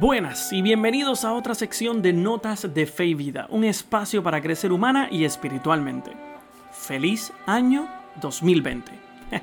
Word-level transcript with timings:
Buenas 0.00 0.50
y 0.50 0.62
bienvenidos 0.62 1.26
a 1.26 1.34
otra 1.34 1.54
sección 1.54 2.00
de 2.00 2.14
Notas 2.14 2.72
de 2.72 2.86
Fe 2.86 3.04
y 3.04 3.14
Vida, 3.14 3.46
un 3.50 3.64
espacio 3.64 4.22
para 4.22 4.40
crecer 4.40 4.72
humana 4.72 5.08
y 5.10 5.24
espiritualmente. 5.24 6.12
Feliz 6.72 7.34
año 7.44 7.86
2020. 8.18 8.92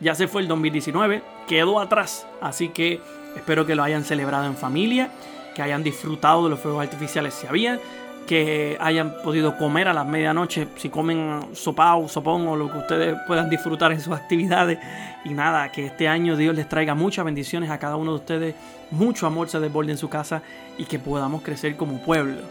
ya 0.00 0.14
se 0.14 0.28
fue 0.28 0.42
el 0.42 0.46
2019, 0.46 1.24
quedó 1.48 1.80
atrás, 1.80 2.28
así 2.40 2.68
que 2.68 3.00
espero 3.34 3.66
que 3.66 3.74
lo 3.74 3.82
hayan 3.82 4.04
celebrado 4.04 4.46
en 4.46 4.54
familia, 4.54 5.10
que 5.56 5.62
hayan 5.62 5.82
disfrutado 5.82 6.44
de 6.44 6.50
los 6.50 6.60
fuegos 6.60 6.84
artificiales 6.84 7.34
si 7.34 7.48
había, 7.48 7.80
que 8.28 8.76
hayan 8.78 9.14
podido 9.24 9.56
comer 9.56 9.88
a 9.88 9.94
las 9.94 10.06
medianoche, 10.06 10.68
si 10.76 10.90
comen 10.90 11.48
sopao, 11.54 12.08
sopón 12.08 12.46
o 12.46 12.56
lo 12.56 12.70
que 12.70 12.76
ustedes 12.76 13.16
puedan 13.26 13.48
disfrutar 13.48 13.90
en 13.90 14.02
sus 14.02 14.12
actividades. 14.16 14.78
Y 15.24 15.30
nada, 15.30 15.72
que 15.72 15.86
este 15.86 16.08
año 16.08 16.36
Dios 16.36 16.54
les 16.54 16.68
traiga 16.68 16.94
muchas 16.94 17.24
bendiciones 17.24 17.70
a 17.70 17.78
cada 17.78 17.96
uno 17.96 18.12
de 18.12 18.18
ustedes, 18.18 18.54
mucho 18.90 19.26
amor 19.26 19.48
se 19.48 19.58
desborde 19.60 19.92
en 19.92 19.98
su 19.98 20.10
casa 20.10 20.42
y 20.76 20.84
que 20.84 20.98
podamos 20.98 21.40
crecer 21.40 21.76
como 21.76 22.02
pueblo. 22.02 22.42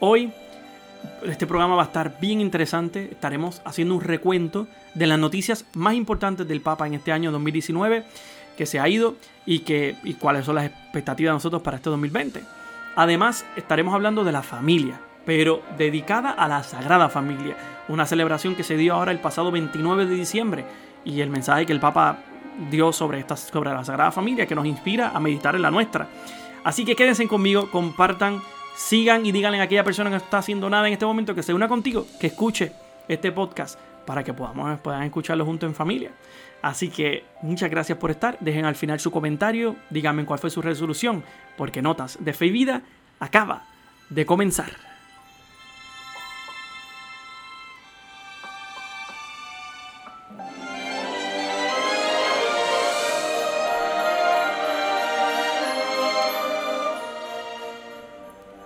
Hoy 0.00 0.32
este 1.22 1.46
programa 1.46 1.76
va 1.76 1.82
a 1.82 1.86
estar 1.86 2.18
bien 2.20 2.40
interesante, 2.40 3.10
estaremos 3.12 3.62
haciendo 3.64 3.94
un 3.94 4.00
recuento 4.00 4.66
de 4.94 5.06
las 5.06 5.18
noticias 5.18 5.64
más 5.74 5.94
importantes 5.94 6.48
del 6.48 6.60
Papa 6.60 6.88
en 6.88 6.94
este 6.94 7.12
año 7.12 7.30
2019 7.30 8.04
que 8.56 8.66
se 8.66 8.80
ha 8.80 8.88
ido 8.88 9.14
y, 9.46 9.60
que, 9.60 9.94
y 10.02 10.14
cuáles 10.14 10.44
son 10.44 10.56
las 10.56 10.66
expectativas 10.66 11.30
de 11.30 11.34
nosotros 11.34 11.62
para 11.62 11.76
este 11.76 11.90
2020. 11.90 12.63
Además, 12.96 13.44
estaremos 13.56 13.94
hablando 13.94 14.24
de 14.24 14.32
la 14.32 14.42
familia, 14.42 15.00
pero 15.24 15.62
dedicada 15.76 16.30
a 16.30 16.46
la 16.48 16.62
Sagrada 16.62 17.08
Familia, 17.08 17.56
una 17.88 18.06
celebración 18.06 18.54
que 18.54 18.62
se 18.62 18.76
dio 18.76 18.94
ahora 18.94 19.10
el 19.10 19.18
pasado 19.18 19.50
29 19.50 20.06
de 20.06 20.14
diciembre 20.14 20.64
y 21.04 21.20
el 21.20 21.30
mensaje 21.30 21.66
que 21.66 21.72
el 21.72 21.80
Papa 21.80 22.18
dio 22.70 22.92
sobre, 22.92 23.18
esta, 23.18 23.36
sobre 23.36 23.72
la 23.72 23.84
Sagrada 23.84 24.12
Familia 24.12 24.46
que 24.46 24.54
nos 24.54 24.66
inspira 24.66 25.10
a 25.10 25.20
meditar 25.20 25.56
en 25.56 25.62
la 25.62 25.70
nuestra. 25.70 26.08
Así 26.62 26.84
que 26.84 26.94
quédense 26.94 27.26
conmigo, 27.26 27.70
compartan, 27.70 28.40
sigan 28.76 29.26
y 29.26 29.32
díganle 29.32 29.60
a 29.60 29.64
aquella 29.64 29.84
persona 29.84 30.08
que 30.10 30.16
no 30.16 30.22
está 30.22 30.38
haciendo 30.38 30.70
nada 30.70 30.86
en 30.86 30.92
este 30.92 31.04
momento 31.04 31.34
que 31.34 31.42
se 31.42 31.52
una 31.52 31.68
contigo, 31.68 32.06
que 32.20 32.28
escuche 32.28 32.72
este 33.08 33.32
podcast 33.32 33.78
para 34.06 34.22
que 34.22 34.32
podamos, 34.32 34.78
puedan 34.80 35.02
escucharlo 35.02 35.44
juntos 35.44 35.68
en 35.68 35.74
familia. 35.74 36.12
Así 36.64 36.88
que 36.88 37.24
muchas 37.42 37.70
gracias 37.70 37.98
por 37.98 38.10
estar. 38.10 38.38
Dejen 38.40 38.64
al 38.64 38.74
final 38.74 38.98
su 38.98 39.10
comentario. 39.10 39.76
Díganme 39.90 40.24
cuál 40.24 40.38
fue 40.38 40.48
su 40.48 40.62
resolución. 40.62 41.22
Porque 41.58 41.82
Notas 41.82 42.16
de 42.24 42.32
Fe 42.32 42.46
y 42.46 42.52
Vida 42.52 42.80
acaba 43.20 43.66
de 44.08 44.24
comenzar. 44.24 44.70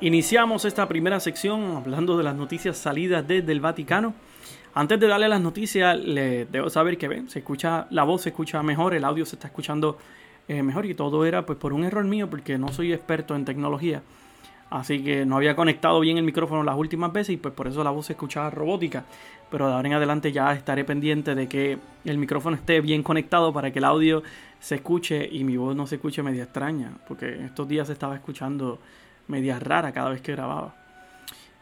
Iniciamos 0.01 0.65
esta 0.65 0.87
primera 0.87 1.19
sección 1.19 1.79
hablando 1.79 2.17
de 2.17 2.23
las 2.23 2.37
noticias 2.37 2.79
salidas 2.79 3.27
desde 3.27 3.51
el 3.51 3.59
Vaticano. 3.59 4.15
Antes 4.79 5.01
de 5.01 5.09
darle 5.09 5.29
las 5.29 5.41
noticias, 5.41 5.98
le 5.98 6.45
debo 6.45 6.71
saber 6.71 6.97
que 6.98 7.09
ven, 7.09 7.29
se 7.29 7.41
escucha, 7.41 7.89
la 7.91 8.05
voz 8.05 8.23
se 8.23 8.29
escucha 8.29 8.62
mejor, 8.62 8.95
el 8.95 9.03
audio 9.03 9.27
se 9.27 9.34
está 9.34 9.48
escuchando 9.48 9.98
eh, 10.47 10.62
mejor 10.62 10.87
y 10.87 10.95
todo 10.95 11.25
era 11.25 11.45
pues 11.45 11.59
por 11.59 11.73
un 11.73 11.83
error 11.83 12.05
mío 12.05 12.31
porque 12.31 12.59
no 12.59 12.69
soy 12.69 12.93
experto 12.93 13.34
en 13.34 13.45
tecnología. 13.45 14.03
Así 14.71 15.03
que 15.03 15.27
no 15.27 15.34
había 15.34 15.56
conectado 15.56 15.99
bien 15.99 16.17
el 16.17 16.23
micrófono 16.23 16.62
las 16.62 16.77
últimas 16.77 17.12
veces 17.12 17.31
y 17.34 17.37
pues 17.39 17.53
por 17.55 17.67
eso 17.67 17.83
la 17.83 17.91
voz 17.91 18.06
se 18.06 18.12
escuchaba 18.12 18.51
robótica. 18.51 19.05
Pero 19.51 19.67
de 19.67 19.75
ahora 19.75 19.89
en 19.89 19.94
adelante 19.94 20.31
ya 20.31 20.53
estaré 20.53 20.84
pendiente 20.84 21.34
de 21.34 21.49
que 21.49 21.78
el 22.05 22.16
micrófono 22.16 22.55
esté 22.55 22.81
bien 22.81 23.03
conectado 23.03 23.53
para 23.53 23.72
que 23.72 23.81
el 23.81 23.84
audio 23.84 24.22
se 24.60 24.77
escuche 24.77 25.28
y 25.28 25.43
mi 25.43 25.56
voz 25.56 25.75
no 25.75 25.89
se 25.89 25.97
escuche 25.97 26.22
media 26.22 26.45
extraña. 26.45 26.93
Porque 27.09 27.47
estos 27.47 27.66
días 27.66 27.89
se 27.89 27.95
estaba 27.95 28.15
escuchando 28.15 28.78
media 29.27 29.59
rara 29.59 29.91
cada 29.91 30.10
vez 30.10 30.21
que 30.21 30.31
grababa. 30.31 30.78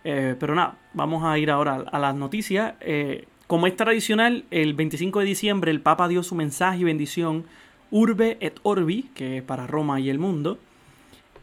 Eh, 0.08 0.36
pero 0.38 0.54
nada, 0.54 0.78
vamos 0.94 1.24
a 1.24 1.36
ir 1.36 1.50
ahora 1.50 1.84
a 1.90 1.98
las 1.98 2.14
noticias. 2.14 2.74
Eh, 2.80 3.24
como 3.48 3.66
es 3.66 3.74
tradicional, 3.74 4.44
el 4.52 4.72
25 4.74 5.18
de 5.18 5.26
diciembre 5.26 5.72
el 5.72 5.80
Papa 5.80 6.06
dio 6.06 6.22
su 6.22 6.36
mensaje 6.36 6.78
y 6.78 6.84
bendición 6.84 7.44
Urbe 7.90 8.36
et 8.40 8.60
Orbi, 8.62 9.10
que 9.16 9.38
es 9.38 9.42
para 9.42 9.66
Roma 9.66 9.98
y 9.98 10.08
el 10.08 10.20
mundo. 10.20 10.58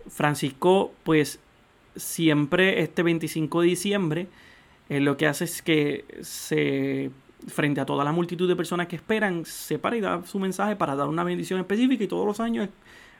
Francisco, 0.07 0.93
pues 1.03 1.41
siempre 1.97 2.81
este 2.81 3.03
25 3.03 3.59
de 3.59 3.67
diciembre, 3.67 4.27
eh, 4.87 5.01
lo 5.01 5.17
que 5.17 5.27
hace 5.27 5.43
es 5.43 5.61
que 5.61 6.05
se, 6.21 7.11
frente 7.47 7.81
a 7.81 7.85
toda 7.85 8.05
la 8.05 8.13
multitud 8.13 8.47
de 8.47 8.55
personas 8.55 8.87
que 8.87 8.95
esperan, 8.95 9.43
se 9.43 9.77
para 9.77 9.97
y 9.97 9.99
da 9.99 10.23
su 10.25 10.39
mensaje 10.39 10.77
para 10.77 10.95
dar 10.95 11.09
una 11.09 11.25
bendición 11.25 11.59
específica 11.59 12.05
y 12.05 12.07
todos 12.07 12.25
los 12.25 12.39
años 12.39 12.69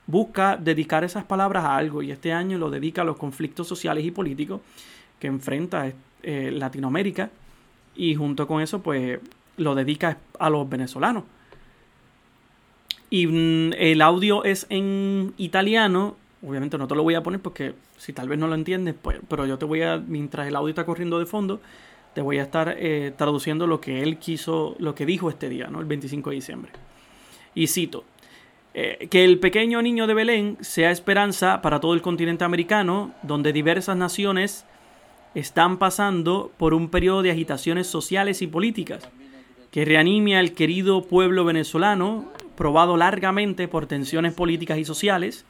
busca 0.08 0.56
dedicar 0.56 1.04
esas 1.04 1.26
palabras 1.26 1.66
a 1.66 1.76
algo 1.76 2.02
y 2.02 2.12
este 2.12 2.32
año 2.32 2.58
lo 2.58 2.70
dedica 2.70 3.02
a 3.02 3.06
los 3.06 3.18
conflictos 3.18 3.68
sociales 3.68 4.06
y 4.06 4.12
políticos 4.12 4.62
que 5.24 5.28
enfrenta 5.28 5.90
eh, 6.22 6.52
Latinoamérica 6.52 7.30
y 7.96 8.14
junto 8.14 8.46
con 8.46 8.62
eso 8.62 8.82
pues 8.82 9.22
lo 9.56 9.74
dedica 9.74 10.18
a 10.38 10.50
los 10.50 10.68
venezolanos. 10.68 11.24
Y 13.10 13.28
mm, 13.28 13.72
el 13.78 14.02
audio 14.02 14.44
es 14.44 14.66
en 14.70 15.34
italiano, 15.38 16.18
obviamente 16.46 16.78
no 16.78 16.90
te 16.90 16.96
lo 16.96 17.04
voy 17.04 17.16
a 17.16 17.24
poner 17.24 17.40
porque 17.40 17.74
si 17.96 18.12
tal 18.12 18.28
vez 18.28 18.38
no 18.38 18.50
lo 18.50 18.56
entiendes, 18.56 18.96
pues, 19.02 19.22
pero 19.30 19.46
yo 19.46 19.58
te 19.58 19.64
voy 19.64 19.82
a, 19.82 19.96
mientras 19.96 20.46
el 20.46 20.58
audio 20.58 20.72
está 20.72 20.86
corriendo 20.86 21.20
de 21.20 21.26
fondo, 21.26 21.62
te 22.14 22.20
voy 22.20 22.40
a 22.40 22.44
estar 22.44 22.76
eh, 22.78 23.14
traduciendo 23.16 23.66
lo 23.66 23.80
que 23.80 24.04
él 24.04 24.18
quiso, 24.18 24.76
lo 24.78 24.94
que 24.94 25.06
dijo 25.06 25.30
este 25.30 25.48
día, 25.48 25.68
¿no? 25.68 25.80
El 25.80 25.86
25 25.86 26.32
de 26.32 26.36
diciembre. 26.36 26.72
Y 27.56 27.68
cito, 27.68 28.04
eh, 28.74 29.08
que 29.10 29.24
el 29.24 29.40
pequeño 29.40 29.82
niño 29.82 30.06
de 30.06 30.16
Belén 30.16 30.58
sea 30.60 30.92
esperanza 30.92 31.62
para 31.62 31.80
todo 31.80 31.94
el 31.94 32.02
continente 32.02 32.44
americano, 32.44 33.14
donde 33.22 33.54
diversas 33.54 33.96
naciones 33.96 34.66
están 35.36 35.78
pasando 35.78 36.52
por 36.58 36.74
un 36.74 36.90
periodo 36.90 37.22
de 37.22 37.32
agitaciones 37.32 37.88
sociales 37.88 38.42
y 38.42 38.48
políticas, 38.48 39.08
que 39.72 39.86
reanime 39.86 40.38
al 40.38 40.52
querido 40.52 41.04
pueblo 41.04 41.46
venezolano, 41.46 42.32
probado 42.56 42.98
largamente 42.98 43.68
por 43.68 43.88
tensiones 43.88 44.34
políticas 44.34 44.78
y 44.78 44.86
sociales, 44.86 45.46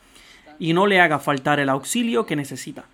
y 0.60 0.74
no 0.74 0.88
le 0.88 1.02
haga 1.02 1.20
faltar 1.20 1.60
el 1.60 1.70
auxilio 1.70 2.26
que 2.26 2.36
necesita, 2.36 2.86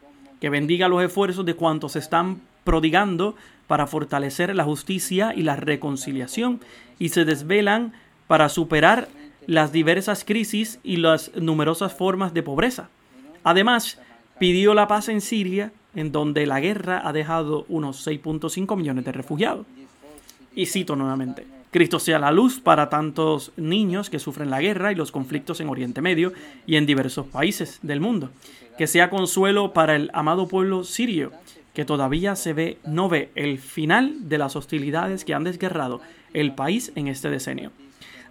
que 0.41 0.49
bendiga 0.49 0.87
los 0.87 1.03
esfuerzos 1.03 1.45
de 1.45 1.53
cuantos 1.53 1.95
están 1.95 2.41
prodigando 2.63 3.35
para 3.67 3.85
fortalecer 3.85 4.55
la 4.55 4.63
justicia 4.63 5.33
y 5.35 5.43
la 5.43 5.55
reconciliación 5.55 6.61
y 6.97 7.09
se 7.09 7.25
desvelan 7.25 7.93
para 8.27 8.49
superar 8.49 9.07
las 9.45 9.71
diversas 9.71 10.23
crisis 10.23 10.79
y 10.83 10.97
las 10.97 11.31
numerosas 11.35 11.93
formas 11.93 12.33
de 12.33 12.43
pobreza. 12.43 12.89
Además, 13.43 13.99
pidió 14.39 14.73
la 14.73 14.87
paz 14.87 15.09
en 15.09 15.21
Siria 15.21 15.71
en 15.95 16.11
donde 16.11 16.45
la 16.45 16.59
guerra 16.59 17.01
ha 17.07 17.13
dejado 17.13 17.65
unos 17.69 18.05
6.5 18.05 18.75
millones 18.77 19.05
de 19.05 19.11
refugiados. 19.11 19.65
Y 20.55 20.65
cito 20.65 20.95
nuevamente, 20.95 21.45
Cristo 21.71 21.99
sea 21.99 22.17
la 22.17 22.31
luz 22.31 22.59
para 22.59 22.89
tantos 22.89 23.51
niños 23.55 24.09
que 24.09 24.19
sufren 24.19 24.49
la 24.49 24.61
guerra 24.61 24.91
y 24.91 24.95
los 24.95 25.11
conflictos 25.11 25.61
en 25.61 25.69
Oriente 25.69 26.01
Medio 26.01 26.33
y 26.65 26.75
en 26.75 26.85
diversos 26.85 27.27
países 27.27 27.79
del 27.83 28.01
mundo. 28.01 28.31
Que 28.77 28.87
sea 28.87 29.09
consuelo 29.09 29.73
para 29.73 29.95
el 29.95 30.09
amado 30.13 30.47
pueblo 30.47 30.83
sirio, 30.83 31.31
que 31.73 31.85
todavía 31.85 32.35
se 32.35 32.53
ve, 32.53 32.77
no 32.85 33.07
ve 33.07 33.29
el 33.35 33.59
final 33.59 34.29
de 34.29 34.37
las 34.37 34.55
hostilidades 34.55 35.25
que 35.25 35.33
han 35.33 35.43
desguerrado 35.43 36.01
el 36.33 36.53
país 36.55 36.91
en 36.95 37.07
este 37.07 37.29
decenio. 37.29 37.71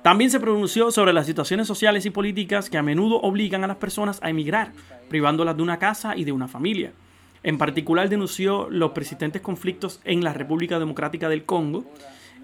También 0.03 0.31
se 0.31 0.41
pronunció 0.41 0.91
sobre 0.91 1.13
las 1.13 1.27
situaciones 1.27 1.67
sociales 1.67 2.07
y 2.07 2.11
políticas 2.11 2.71
que 2.71 2.79
a 2.79 2.83
menudo 2.83 3.21
obligan 3.21 3.65
a 3.65 3.67
las 3.67 3.77
personas 3.77 4.21
a 4.23 4.31
emigrar, 4.31 4.73
privándolas 5.09 5.57
de 5.57 5.63
una 5.63 5.79
casa 5.79 6.17
y 6.17 6.25
de 6.25 6.33
una 6.33 6.49
familia. 6.49 6.93
En 7.43 7.59
particular 7.59 8.09
denunció 8.09 8.69
los 8.71 8.93
persistentes 8.93 9.43
conflictos 9.43 10.01
en 10.05 10.25
la 10.25 10.33
República 10.33 10.79
Democrática 10.79 11.29
del 11.29 11.45
Congo 11.45 11.85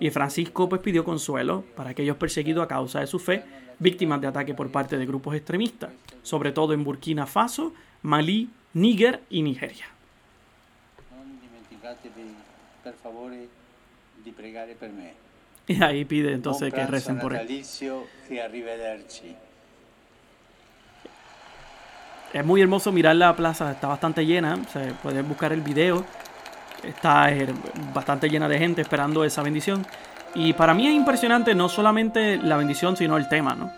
y 0.00 0.11
Francisco 0.11 0.69
pues, 0.69 0.81
pidió 0.81 1.05
consuelo 1.05 1.64
para 1.76 1.91
aquellos 1.91 2.17
perseguidos 2.17 2.64
a 2.64 2.69
causa 2.69 3.00
de 3.00 3.06
su 3.06 3.19
fe, 3.19 3.44
víctimas 3.79 4.20
de 4.20 4.29
ataque 4.29 4.55
por 4.55 4.70
parte 4.70 4.96
de 4.96 5.06
grupos 5.06 5.35
extremistas, 5.35 5.91
sobre 6.23 6.52
todo 6.52 6.73
en 6.73 6.85
Burkina 6.85 7.26
Faso, 7.26 7.73
Malí, 8.02 8.50
Níger 8.73 9.23
y 9.31 9.43
Nigeria. 9.43 9.87
Y 15.67 15.82
ahí 15.82 16.05
pide 16.05 16.32
entonces 16.32 16.73
que 16.73 16.87
recen 16.87 17.19
por 17.19 17.35
él. 17.35 17.64
Es 22.34 22.44
muy 22.44 22.60
hermoso 22.60 22.90
mirar 22.90 23.14
la 23.14 23.36
plaza, 23.36 23.70
está 23.70 23.86
bastante 23.86 24.26
llena, 24.26 24.58
se 24.64 24.90
buscar 25.22 25.52
el 25.52 25.60
video, 25.60 26.04
está 26.82 27.32
eh, 27.32 27.46
bastante 27.94 28.28
llena 28.28 28.48
de 28.48 28.58
gente 28.58 28.82
esperando 28.82 29.22
esa 29.25 29.40
bendición. 29.40 29.86
Y 30.34 30.52
para 30.52 30.75
mí 30.75 30.84
es 30.88 30.94
impresionante 30.94 31.54
no 31.54 31.69
solamente 31.69 32.38
la 32.38 32.56
bendición, 32.56 32.96
sino 32.96 33.16
el 33.16 33.28
tema, 33.28 33.54
¿no? 33.54 33.70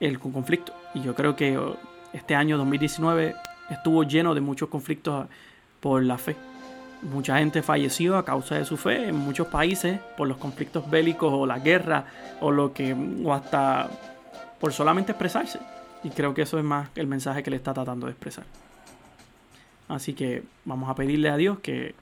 El 0.00 0.18
conflicto. 0.18 0.74
Y 0.92 1.00
yo 1.00 1.14
creo 1.14 1.34
que 1.34 1.56
oh, 1.56 1.78
este 2.12 2.34
año 2.34 2.58
2019 2.58 3.34
estuvo 3.70 4.02
lleno 4.02 4.34
de 4.34 4.42
muchos 4.42 4.68
conflictos 4.68 5.26
por 5.80 6.02
la 6.02 6.18
fe. 6.18 6.36
Mucha 7.00 7.38
gente 7.38 7.62
falleció 7.62 8.18
a 8.18 8.24
causa 8.26 8.56
de 8.56 8.66
su 8.66 8.76
fe 8.76 9.08
en 9.08 9.16
muchos 9.16 9.46
países 9.46 9.98
por 10.14 10.28
los 10.28 10.36
conflictos 10.36 10.90
bélicos 10.90 11.32
o 11.32 11.46
la 11.46 11.58
guerra 11.58 12.04
o 12.42 12.50
lo 12.50 12.70
que 12.74 12.94
o 13.24 13.32
hasta 13.32 13.88
por 14.60 14.74
solamente 14.74 15.12
expresarse. 15.12 15.58
Y 16.04 16.10
creo 16.10 16.34
que 16.34 16.42
eso 16.42 16.58
es 16.58 16.64
más 16.64 16.90
el 16.94 17.06
mensaje 17.06 17.42
que 17.42 17.50
le 17.50 17.56
está 17.56 17.74
tratando 17.74 18.06
de 18.06 18.12
expresar. 18.12 18.44
Así 19.88 20.12
que 20.12 20.42
vamos 20.64 20.90
a 20.90 20.94
pedirle 20.94 21.30
a 21.30 21.36
Dios 21.36 21.58
que, 21.60 21.94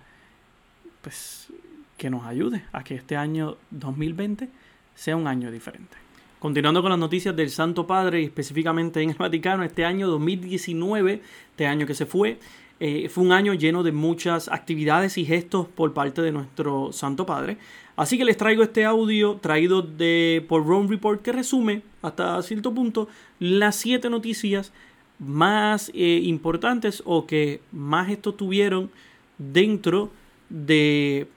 pues, 1.02 1.48
que 1.96 2.10
nos 2.10 2.26
ayude 2.26 2.64
a 2.72 2.84
que 2.84 2.94
este 2.94 3.16
año 3.16 3.56
2020 3.70 4.48
sea 4.94 5.16
un 5.16 5.26
año 5.26 5.50
diferente. 5.50 5.96
Continuando 6.38 6.82
con 6.82 6.90
las 6.90 6.98
noticias 6.98 7.34
del 7.34 7.50
Santo 7.50 7.86
Padre 7.86 8.22
específicamente 8.22 9.00
en 9.00 9.10
el 9.10 9.16
Vaticano, 9.16 9.62
este 9.62 9.84
año 9.84 10.08
2019, 10.08 11.22
este 11.50 11.66
año 11.66 11.86
que 11.86 11.94
se 11.94 12.06
fue, 12.06 12.38
eh, 12.78 13.08
fue 13.08 13.24
un 13.24 13.32
año 13.32 13.54
lleno 13.54 13.82
de 13.82 13.92
muchas 13.92 14.48
actividades 14.48 15.16
y 15.16 15.24
gestos 15.24 15.66
por 15.66 15.94
parte 15.94 16.20
de 16.20 16.32
nuestro 16.32 16.92
Santo 16.92 17.24
Padre. 17.24 17.56
Así 17.96 18.18
que 18.18 18.24
les 18.26 18.36
traigo 18.36 18.62
este 18.62 18.84
audio 18.84 19.36
traído 19.36 19.80
de, 19.80 20.44
por 20.48 20.66
Rome 20.66 20.88
Report 20.88 21.22
que 21.22 21.32
resume 21.32 21.82
hasta 22.02 22.42
cierto 22.42 22.74
punto 22.74 23.08
las 23.38 23.76
siete 23.76 24.10
noticias 24.10 24.72
más 25.18 25.90
eh, 25.94 26.20
importantes 26.24 27.02
o 27.06 27.26
que 27.26 27.62
más 27.72 28.08
gestos 28.08 28.36
tuvieron 28.36 28.90
dentro 29.38 30.10
de 30.50 31.28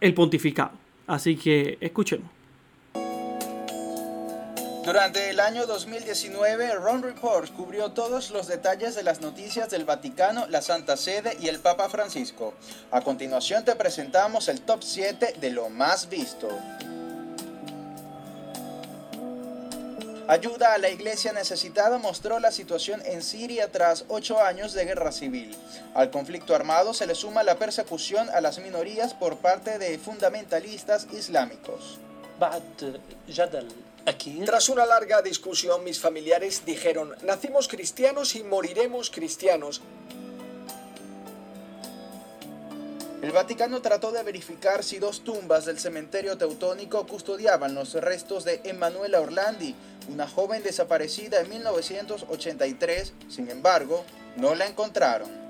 el 0.00 0.14
pontificado. 0.14 0.72
Así 1.06 1.36
que 1.36 1.76
escuchemos. 1.80 2.41
Durante 4.84 5.30
el 5.30 5.38
año 5.38 5.64
2019, 5.66 6.74
Ron 6.74 7.04
Report 7.04 7.52
cubrió 7.52 7.92
todos 7.92 8.30
los 8.30 8.48
detalles 8.48 8.96
de 8.96 9.04
las 9.04 9.20
noticias 9.20 9.70
del 9.70 9.84
Vaticano, 9.84 10.48
la 10.48 10.60
Santa 10.60 10.96
Sede 10.96 11.36
y 11.38 11.46
el 11.46 11.60
Papa 11.60 11.88
Francisco. 11.88 12.52
A 12.90 13.00
continuación 13.00 13.64
te 13.64 13.76
presentamos 13.76 14.48
el 14.48 14.60
top 14.62 14.82
7 14.82 15.36
de 15.40 15.50
lo 15.50 15.68
más 15.68 16.08
visto. 16.08 16.48
Ayuda 20.26 20.74
a 20.74 20.78
la 20.78 20.90
iglesia 20.90 21.32
necesitada 21.32 21.98
mostró 21.98 22.40
la 22.40 22.50
situación 22.50 23.02
en 23.04 23.22
Siria 23.22 23.70
tras 23.70 24.04
ocho 24.08 24.42
años 24.42 24.72
de 24.72 24.84
guerra 24.84 25.12
civil. 25.12 25.56
Al 25.94 26.10
conflicto 26.10 26.56
armado 26.56 26.92
se 26.92 27.06
le 27.06 27.14
suma 27.14 27.44
la 27.44 27.54
persecución 27.54 28.28
a 28.30 28.40
las 28.40 28.58
minorías 28.58 29.14
por 29.14 29.36
parte 29.36 29.78
de 29.78 29.96
fundamentalistas 29.98 31.06
islámicos. 31.12 32.00
Tras 34.44 34.68
una 34.68 34.84
larga 34.84 35.22
discusión, 35.22 35.84
mis 35.84 36.00
familiares 36.00 36.64
dijeron, 36.66 37.14
nacimos 37.22 37.68
cristianos 37.68 38.34
y 38.34 38.42
moriremos 38.42 39.10
cristianos. 39.10 39.80
El 43.22 43.30
Vaticano 43.30 43.80
trató 43.80 44.10
de 44.10 44.24
verificar 44.24 44.82
si 44.82 44.98
dos 44.98 45.22
tumbas 45.22 45.64
del 45.64 45.78
cementerio 45.78 46.36
teutónico 46.36 47.06
custodiaban 47.06 47.74
los 47.74 47.94
restos 47.94 48.44
de 48.44 48.60
Emanuela 48.64 49.20
Orlandi, 49.20 49.76
una 50.08 50.26
joven 50.26 50.64
desaparecida 50.64 51.40
en 51.40 51.48
1983. 51.50 53.12
Sin 53.28 53.48
embargo, 53.48 54.04
no 54.36 54.56
la 54.56 54.66
encontraron. 54.66 55.41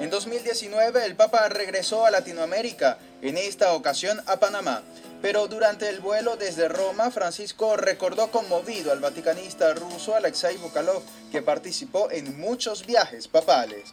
En 0.00 0.10
2019 0.10 1.04
el 1.04 1.16
Papa 1.16 1.48
regresó 1.48 2.06
a 2.06 2.12
Latinoamérica, 2.12 2.98
en 3.20 3.36
esta 3.36 3.72
ocasión 3.72 4.22
a 4.26 4.38
Panamá. 4.38 4.82
Pero 5.20 5.48
durante 5.48 5.88
el 5.88 5.98
vuelo 5.98 6.36
desde 6.36 6.68
Roma, 6.68 7.10
Francisco 7.10 7.76
recordó 7.76 8.30
conmovido 8.30 8.92
al 8.92 9.00
vaticanista 9.00 9.74
ruso 9.74 10.14
Alexei 10.14 10.56
Bukalov, 10.56 11.02
que 11.32 11.42
participó 11.42 12.12
en 12.12 12.38
muchos 12.38 12.86
viajes 12.86 13.26
papales. 13.26 13.92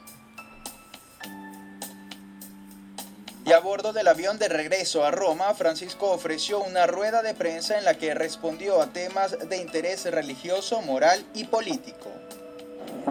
Y 3.44 3.54
a 3.54 3.60
bordo 3.60 3.92
del 3.92 4.08
avión 4.08 4.38
de 4.38 4.48
regreso 4.48 5.04
a 5.06 5.12
Roma, 5.12 5.56
Francisco 5.56 6.12
ofreció 6.12 6.60
una 6.60 6.86
rueda 6.86 7.24
de 7.24 7.34
prensa 7.34 7.80
en 7.80 7.86
la 7.86 7.96
que 7.96 8.14
respondió 8.14 8.80
a 8.80 8.94
temas 8.94 9.38
de 9.50 9.58
interés 9.58 10.06
religioso, 10.06 10.82
moral 10.84 11.26
y 11.34 11.46
político. 11.46 12.12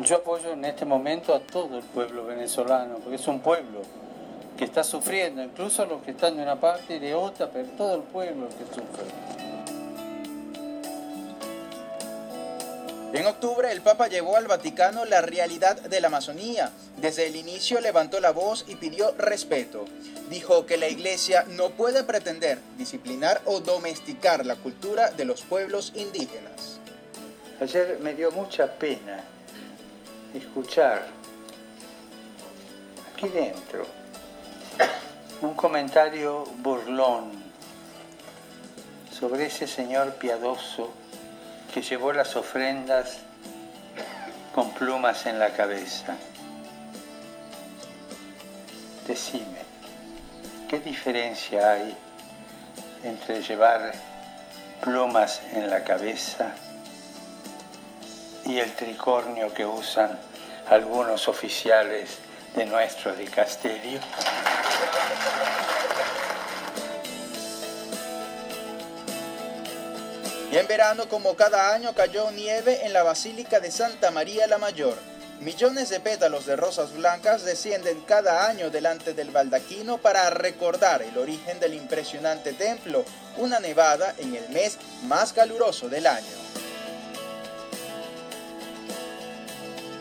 Yo 0.03 0.17
apoyo 0.17 0.53
en 0.53 0.65
este 0.65 0.85
momento 0.85 1.33
a 1.35 1.41
todo 1.41 1.79
el 1.79 1.85
pueblo 1.85 2.27
venezolano, 2.27 2.97
porque 2.97 3.15
es 3.15 3.27
un 3.29 3.41
pueblo 3.41 3.81
que 4.59 4.65
está 4.65 4.83
sufriendo, 4.83 5.43
incluso 5.43 5.87
los 5.87 6.03
que 6.03 6.11
están 6.11 6.37
de 6.37 6.43
una 6.43 6.61
parte 6.61 6.97
y 6.97 6.99
de 6.99 7.15
otra, 7.15 7.49
pero 7.49 7.69
todo 7.69 7.95
el 7.95 8.03
pueblo 8.03 8.49
que 8.49 8.65
sufre. 8.75 9.05
En 13.13 13.27
octubre 13.27 13.71
el 13.71 13.81
Papa 13.83 14.09
llevó 14.09 14.37
al 14.37 14.49
Vaticano 14.49 15.05
la 15.05 15.21
realidad 15.21 15.81
de 15.81 16.01
la 16.01 16.09
Amazonía. 16.09 16.73
Desde 16.97 17.29
el 17.29 17.37
inicio 17.37 17.81
levantó 17.81 18.19
la 18.19 18.33
voz 18.33 18.65
y 18.67 18.75
pidió 18.75 19.13
respeto. 19.17 19.85
Dijo 20.29 20.67
que 20.67 20.77
la 20.77 20.89
Iglesia 20.89 21.45
no 21.51 21.71
puede 21.71 22.03
pretender 22.03 22.59
disciplinar 22.77 23.41
o 23.45 23.61
domesticar 23.61 24.45
la 24.45 24.57
cultura 24.57 25.13
de 25.13 25.25
los 25.25 25.43
pueblos 25.43 25.93
indígenas. 25.95 26.81
Ayer 27.61 27.99
me 28.01 28.15
dio 28.15 28.33
mucha 28.33 28.67
pena 28.75 29.23
escuchar 30.35 31.07
aquí 33.13 33.29
dentro 33.29 33.87
un 35.41 35.55
comentario 35.55 36.45
burlón 36.59 37.31
sobre 39.11 39.47
ese 39.47 39.67
señor 39.67 40.15
piadoso 40.15 40.93
que 41.73 41.83
llevó 41.83 42.13
las 42.13 42.35
ofrendas 42.35 43.19
con 44.55 44.73
plumas 44.73 45.27
en 45.27 45.39
la 45.39 45.51
cabeza. 45.51 46.17
Decime, 49.07 49.59
¿qué 50.69 50.81
diferencia 50.81 51.73
hay 51.73 51.97
entre 53.03 53.43
llevar 53.43 53.93
plumas 54.81 55.43
en 55.53 55.69
la 55.69 55.85
cabeza 55.85 56.55
y 58.47 58.59
el 58.59 58.75
tricornio 58.75 59.53
que 59.53 59.65
usan 59.65 60.19
algunos 60.69 61.29
oficiales 61.29 62.19
de 62.55 62.67
nuestro 62.67 63.15
dicasterio? 63.15 64.01
Y 70.53 70.57
en 70.57 70.69
verano, 70.69 71.09
como 71.09 71.35
cada 71.35 71.75
año, 71.75 71.95
cayó 71.95 72.31
nieve 72.31 72.85
en 72.85 72.93
la 72.93 73.03
Basílica 73.03 73.59
de 73.59 73.73
Santa 73.73 74.13
María 74.13 74.47
la 74.47 74.59
Mayor. 74.59 74.97
Millones 75.41 75.89
de 75.89 75.99
pétalos 75.99 76.47
de 76.47 76.55
rosas 76.55 76.93
blancas 76.93 77.45
descienden 77.45 78.01
cada 78.03 78.47
año 78.47 78.71
delante 78.71 79.15
del 79.15 79.31
baldaquino 79.31 79.99
para 79.99 80.31
recordar 80.31 81.03
el 81.03 81.19
origen 81.19 81.59
del 81.59 81.75
impresionante 81.75 82.53
templo, 82.53 83.05
una 83.37 83.59
nevada 83.59 84.15
en 84.19 84.37
el 84.37 84.49
mes 84.51 84.79
más 85.03 85.33
caluroso 85.33 85.89
del 85.89 86.07
año. 86.07 86.44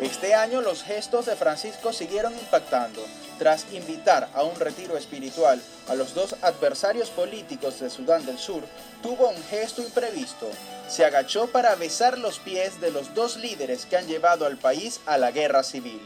Este 0.03 0.33
año 0.33 0.61
los 0.61 0.83
gestos 0.83 1.27
de 1.27 1.37
Francisco 1.37 1.93
siguieron 1.93 2.33
impactando. 2.33 3.01
Tras 3.39 3.73
invitar 3.73 4.29
a 4.33 4.43
un 4.43 4.59
retiro 4.59 4.97
espiritual 4.97 5.61
a 5.87 5.95
los 5.95 6.13
dos 6.13 6.35
adversarios 6.41 7.09
políticos 7.09 7.79
de 7.79 7.89
Sudán 7.89 8.25
del 8.25 8.37
Sur, 8.37 8.63
tuvo 9.01 9.29
un 9.29 9.41
gesto 9.43 9.81
imprevisto. 9.81 10.49
Se 10.89 11.05
agachó 11.05 11.47
para 11.47 11.75
besar 11.75 12.17
los 12.17 12.39
pies 12.39 12.81
de 12.81 12.91
los 12.91 13.15
dos 13.15 13.37
líderes 13.37 13.85
que 13.85 13.95
han 13.95 14.05
llevado 14.05 14.45
al 14.45 14.57
país 14.57 14.99
a 15.05 15.17
la 15.17 15.31
guerra 15.31 15.63
civil. 15.63 16.01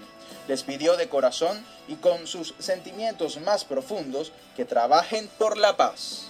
Les 0.47 0.61
pidió 0.61 0.95
de 0.95 1.09
corazón 1.09 1.57
y 1.87 1.95
con 1.95 2.27
sus 2.27 2.53
sentimientos 2.59 3.41
más 3.41 3.65
profundos 3.65 4.31
que 4.55 4.63
trabajen 4.63 5.27
por 5.39 5.57
la 5.57 5.75
paz. 5.75 6.29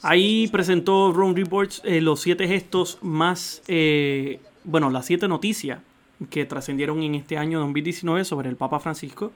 Ahí 0.00 0.48
presentó 0.48 1.12
Ron 1.12 1.36
Reports 1.36 1.82
eh, 1.84 2.00
los 2.00 2.22
siete 2.22 2.48
gestos 2.48 2.96
más 3.02 3.60
eh, 3.68 4.40
bueno, 4.64 4.90
las 4.90 5.06
siete 5.06 5.28
noticias 5.28 5.80
que 6.30 6.44
trascendieron 6.44 7.02
en 7.02 7.14
este 7.14 7.36
año 7.36 7.58
2019 7.60 8.24
sobre 8.24 8.48
el 8.48 8.56
Papa 8.56 8.80
Francisco. 8.80 9.32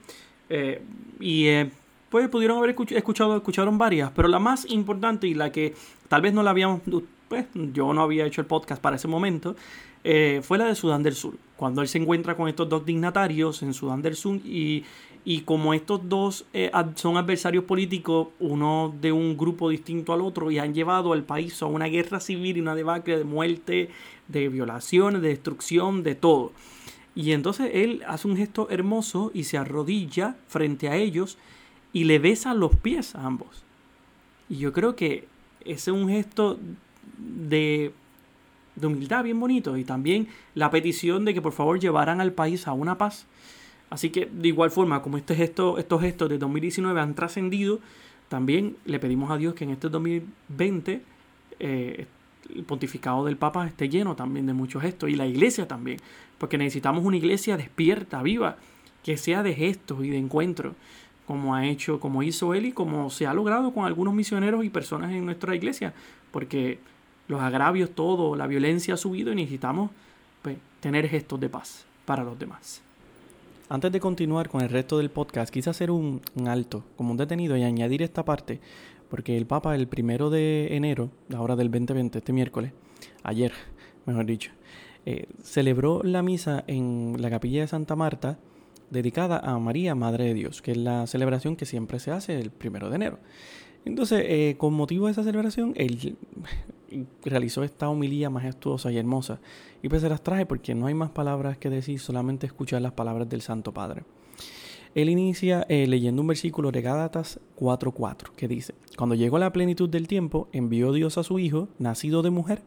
Eh, 0.49 0.83
y 1.21 1.47
eh, 1.47 1.71
pues 2.11 2.29
pudieron 2.29 2.59
haber 2.59 2.77
escuchado, 2.91 3.37
escucharon 3.37 3.79
varias, 3.79 4.11
pero 4.15 4.29
la 4.29 4.39
más 4.39 4.65
importante 4.71 5.27
y 5.27 5.35
la 5.35 5.51
que 5.51 5.75
tal 6.09 6.23
vez 6.23 6.33
no 6.33 6.43
la 6.43 6.51
habíamos, 6.51 6.83
pues 7.29 7.47
yo 7.55 7.93
no 7.93 8.03
había 8.03 8.25
hecho 8.25 8.41
el 8.41 8.47
podcast 8.47 8.81
para 8.81 8.97
ese 8.97 9.09
momento, 9.09 9.57
eh, 10.05 10.41
fue 10.43 10.57
la 10.57 10.67
de 10.67 10.77
Sudán 10.77 11.03
del 11.03 11.15
Sur. 11.15 11.35
Cuando 11.57 11.83
él 11.83 11.89
se 11.89 11.99
encuentra 11.99 12.37
con 12.37 12.49
estos 12.49 12.69
dos 12.69 12.87
dignatarios 12.87 13.63
en 13.63 13.75
Sudán 13.75 14.03
del 14.03 14.15
Sur 14.15 14.37
y, 14.37 14.85
y 15.29 15.41
como 15.41 15.75
estos 15.75 16.09
dos 16.09 16.47
son 16.95 17.17
adversarios 17.17 17.65
políticos, 17.65 18.29
uno 18.39 18.95
de 19.01 19.11
un 19.11 19.37
grupo 19.37 19.69
distinto 19.69 20.13
al 20.13 20.21
otro, 20.21 20.53
y 20.53 20.61
han 20.61 20.73
llevado 20.73 21.13
al 21.13 21.25
país 21.25 21.61
a 21.63 21.67
una 21.67 21.87
guerra 21.87 22.21
civil 22.21 22.57
y 22.57 22.61
una 22.61 22.77
debacle 22.77 23.19
de 23.19 23.25
muerte, 23.25 23.91
de 24.29 24.49
violaciones, 24.49 25.21
de 25.23 25.31
destrucción, 25.31 26.05
de 26.05 26.15
todo. 26.15 26.53
Y 27.17 27.33
entonces 27.33 27.73
él 27.75 28.05
hace 28.07 28.29
un 28.29 28.37
gesto 28.37 28.69
hermoso 28.71 29.33
y 29.35 29.43
se 29.45 29.59
arrodilla 29.59 30.37
frente 30.47 30.89
a 30.89 30.95
ellos 30.95 31.39
y 31.93 32.05
le 32.05 32.21
besa 32.21 32.55
los 32.55 32.77
pies 32.77 33.17
a 33.17 33.27
ambos. 33.27 33.65
Y 34.49 34.59
yo 34.59 34.73
creo 34.73 34.95
que 34.95 35.27
ese 35.63 35.91
es 35.91 35.97
un 35.97 36.09
gesto 36.09 36.57
de, 37.19 37.93
de 38.77 38.87
humildad 38.87 39.25
bien 39.25 39.41
bonito 39.41 39.77
y 39.77 39.83
también 39.83 40.29
la 40.55 40.71
petición 40.71 41.25
de 41.25 41.35
que 41.35 41.43
por 41.43 41.53
favor 41.53 41.81
llevaran 41.81 42.21
al 42.21 42.33
país 42.33 42.69
a 42.69 42.75
una 42.75 42.97
paz. 42.97 43.27
Así 43.91 44.11
que 44.11 44.27
de 44.27 44.49
igual 44.49 44.71
forma 44.71 45.03
como 45.03 45.17
este 45.17 45.35
gesto, 45.35 45.79
estos 45.79 46.01
gestos 46.01 46.29
de 46.29 46.39
2019 46.39 47.01
han 47.01 47.15
trascendido, 47.15 47.81
también 48.29 48.77
le 48.85 48.99
pedimos 48.99 49.31
a 49.31 49.37
Dios 49.37 49.55
que 49.55 49.65
en 49.65 49.71
este 49.71 49.89
2020 49.89 51.03
eh, 51.61 52.07
el 52.55 52.65
pontificado 52.65 53.25
del 53.25 53.37
Papa 53.37 53.67
esté 53.67 53.89
lleno 53.89 54.17
también 54.17 54.47
de 54.47 54.53
muchos 54.53 54.83
gestos 54.83 55.11
y 55.11 55.17
la 55.17 55.27
iglesia 55.27 55.69
también, 55.69 55.99
porque 56.39 56.59
necesitamos 56.59 57.05
una 57.05 57.17
iglesia 57.17 57.57
despierta, 57.57 58.23
viva, 58.23 58.57
que 59.05 59.17
sea 59.17 59.43
de 59.43 59.55
gestos 59.55 60.05
y 60.05 60.11
de 60.11 60.19
encuentros, 60.19 60.75
como 61.27 61.55
ha 61.55 61.67
hecho, 61.67 62.01
como 62.01 62.23
hizo 62.23 62.55
él 62.55 62.67
y 62.67 62.73
como 62.73 63.11
se 63.11 63.27
ha 63.27 63.35
logrado 63.35 63.73
con 63.73 63.85
algunos 63.85 64.15
misioneros 64.15 64.65
y 64.65 64.71
personas 64.71 65.13
en 65.13 65.25
nuestra 65.25 65.55
iglesia, 65.55 65.93
porque 66.31 66.79
los 67.29 67.41
agravios, 67.41 67.91
todo, 67.91 68.37
la 68.37 68.47
violencia 68.47 68.95
ha 68.95 68.97
subido 68.97 69.33
y 69.33 69.37
necesitamos 69.37 69.91
pues, 70.43 70.57
tener 70.81 71.09
gestos 71.09 71.41
de 71.41 71.49
paz 71.49 71.85
para 72.05 72.23
los 72.23 72.39
demás. 72.39 72.83
Antes 73.69 73.91
de 73.91 73.99
continuar 73.99 74.49
con 74.49 74.61
el 74.61 74.69
resto 74.69 74.99
del 74.99 75.11
podcast, 75.11 75.53
quise 75.53 75.71
hacer 75.71 75.91
un, 75.91 76.21
alto, 76.47 76.85
como 76.95 77.11
un 77.11 77.17
detenido, 77.17 77.57
y 77.57 77.65
añadir 77.65 78.01
esta 78.01 78.25
parte, 78.25 78.61
porque 79.11 79.37
el 79.37 79.47
Papa 79.47 79.75
el 79.75 79.89
primero 79.89 80.31
de 80.31 80.77
enero, 80.77 81.11
ahora 81.35 81.57
del 81.57 81.73
2020, 81.73 82.19
este 82.19 82.33
miércoles, 82.33 82.73
ayer, 83.25 83.53
mejor 84.07 84.25
dicho, 84.25 84.53
eh, 85.05 85.27
celebró 85.43 86.05
la 86.05 86.23
misa 86.23 86.63
en 86.69 87.17
la 87.19 87.29
capilla 87.29 87.63
de 87.63 87.67
Santa 87.67 87.97
Marta 87.97 88.39
dedicada 88.91 89.41
a 89.41 89.59
María, 89.59 89.97
Madre 89.97 90.27
de 90.27 90.35
Dios, 90.35 90.63
que 90.63 90.71
es 90.71 90.77
la 90.77 91.09
celebración 91.09 91.57
que 91.57 91.67
siempre 91.67 91.99
se 91.99 92.13
hace 92.13 92.39
el 92.39 92.51
primero 92.51 92.89
de 92.89 92.95
enero. 92.95 93.19
Entonces, 93.87 94.25
eh, 94.27 94.57
con 94.59 94.75
motivo 94.75 95.07
de 95.07 95.13
esa 95.13 95.23
celebración, 95.23 95.73
él 95.77 96.17
realizó 97.25 97.63
esta 97.63 97.89
homilía 97.89 98.29
majestuosa 98.29 98.91
y 98.91 98.99
hermosa. 98.99 99.41
Y 99.83 99.89
pues 99.89 100.03
se 100.03 100.09
las 100.09 100.23
traje 100.23 100.45
porque 100.45 100.75
no 100.75 100.87
hay 100.87 100.95
más 100.95 101.11
palabras 101.11 101.57
que 101.57 101.71
decir, 101.71 102.01
solamente 102.01 102.47
escuchar 102.47 102.83
las 102.83 102.93
palabras 102.93 103.29
del 103.29 103.43
Santo 103.43 103.73
Padre. 103.73 104.03
Él 104.97 105.09
inicia 105.09 105.65
eh, 105.69 105.87
leyendo 105.87 106.23
un 106.23 106.29
versículo 106.29 106.73
de 106.73 106.83
Gálatas 106.83 107.39
4:4 107.57 108.33
que 108.35 108.49
dice, 108.49 108.75
Cuando 108.97 109.15
llegó 109.15 109.39
la 109.39 109.53
plenitud 109.53 109.89
del 109.89 110.09
tiempo, 110.09 110.49
envió 110.53 110.93
Dios 110.93 111.17
a 111.17 111.23
su 111.23 111.39
Hijo, 111.39 111.69
nacido 111.79 112.23
de 112.23 112.31
mujer. 112.31 112.63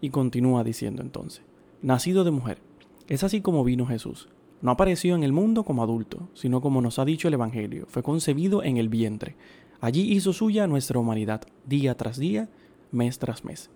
Y 0.00 0.10
continúa 0.10 0.64
diciendo 0.64 1.00
entonces, 1.00 1.42
nacido 1.80 2.24
de 2.24 2.32
mujer. 2.32 2.58
Es 3.06 3.22
así 3.22 3.40
como 3.40 3.62
vino 3.62 3.86
Jesús. 3.86 4.28
No 4.62 4.72
apareció 4.72 5.14
en 5.14 5.22
el 5.22 5.32
mundo 5.32 5.64
como 5.64 5.82
adulto, 5.82 6.28
sino 6.34 6.60
como 6.60 6.80
nos 6.80 6.98
ha 6.98 7.04
dicho 7.04 7.28
el 7.28 7.34
Evangelio, 7.34 7.86
fue 7.88 8.02
concebido 8.02 8.64
en 8.64 8.78
el 8.78 8.88
vientre. 8.88 9.36
Allí 9.82 10.12
hizo 10.12 10.32
suya 10.32 10.68
nuestra 10.68 11.00
humanidad, 11.00 11.42
día 11.66 11.96
tras 11.96 12.16
día, 12.16 12.48
mes 12.92 13.18
tras 13.18 13.44
mes. 13.44 13.68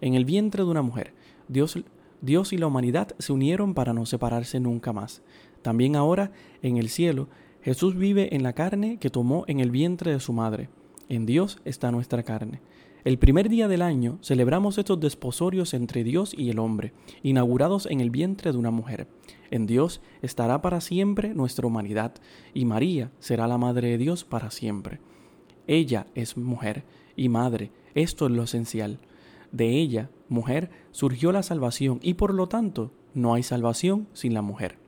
En 0.00 0.14
el 0.14 0.24
vientre 0.24 0.64
de 0.64 0.68
una 0.68 0.82
mujer, 0.82 1.14
Dios, 1.46 1.78
Dios 2.20 2.52
y 2.52 2.58
la 2.58 2.66
humanidad 2.66 3.14
se 3.20 3.32
unieron 3.32 3.72
para 3.72 3.92
no 3.92 4.04
separarse 4.04 4.58
nunca 4.58 4.92
más. 4.92 5.22
También 5.62 5.94
ahora, 5.94 6.32
en 6.62 6.78
el 6.78 6.88
cielo, 6.88 7.28
Jesús 7.62 7.96
vive 7.96 8.34
en 8.34 8.42
la 8.42 8.54
carne 8.54 8.96
que 8.98 9.08
tomó 9.08 9.44
en 9.46 9.60
el 9.60 9.70
vientre 9.70 10.10
de 10.10 10.18
su 10.18 10.32
madre. 10.32 10.68
En 11.08 11.26
Dios 11.26 11.60
está 11.64 11.92
nuestra 11.92 12.24
carne. 12.24 12.60
El 13.04 13.20
primer 13.20 13.48
día 13.48 13.68
del 13.68 13.82
año 13.82 14.18
celebramos 14.20 14.78
estos 14.78 14.98
desposorios 14.98 15.74
entre 15.74 16.02
Dios 16.02 16.34
y 16.36 16.50
el 16.50 16.58
hombre, 16.58 16.92
inaugurados 17.22 17.86
en 17.86 18.00
el 18.00 18.10
vientre 18.10 18.50
de 18.50 18.58
una 18.58 18.72
mujer. 18.72 19.06
En 19.52 19.68
Dios 19.68 20.00
estará 20.22 20.60
para 20.60 20.80
siempre 20.80 21.34
nuestra 21.34 21.68
humanidad, 21.68 22.14
y 22.52 22.64
María 22.64 23.12
será 23.20 23.46
la 23.46 23.58
Madre 23.58 23.90
de 23.90 23.98
Dios 23.98 24.24
para 24.24 24.50
siempre. 24.50 24.98
Ella 25.66 26.06
es 26.14 26.36
mujer 26.36 26.84
y 27.16 27.28
madre, 27.28 27.70
esto 27.94 28.26
es 28.26 28.32
lo 28.32 28.42
esencial. 28.44 28.98
De 29.50 29.68
ella, 29.78 30.10
mujer, 30.28 30.70
surgió 30.92 31.30
la 31.32 31.42
salvación, 31.42 31.98
y 32.02 32.14
por 32.14 32.34
lo 32.34 32.48
tanto 32.48 32.90
no 33.14 33.34
hay 33.34 33.42
salvación 33.42 34.08
sin 34.12 34.34
la 34.34 34.42
mujer. 34.42 34.78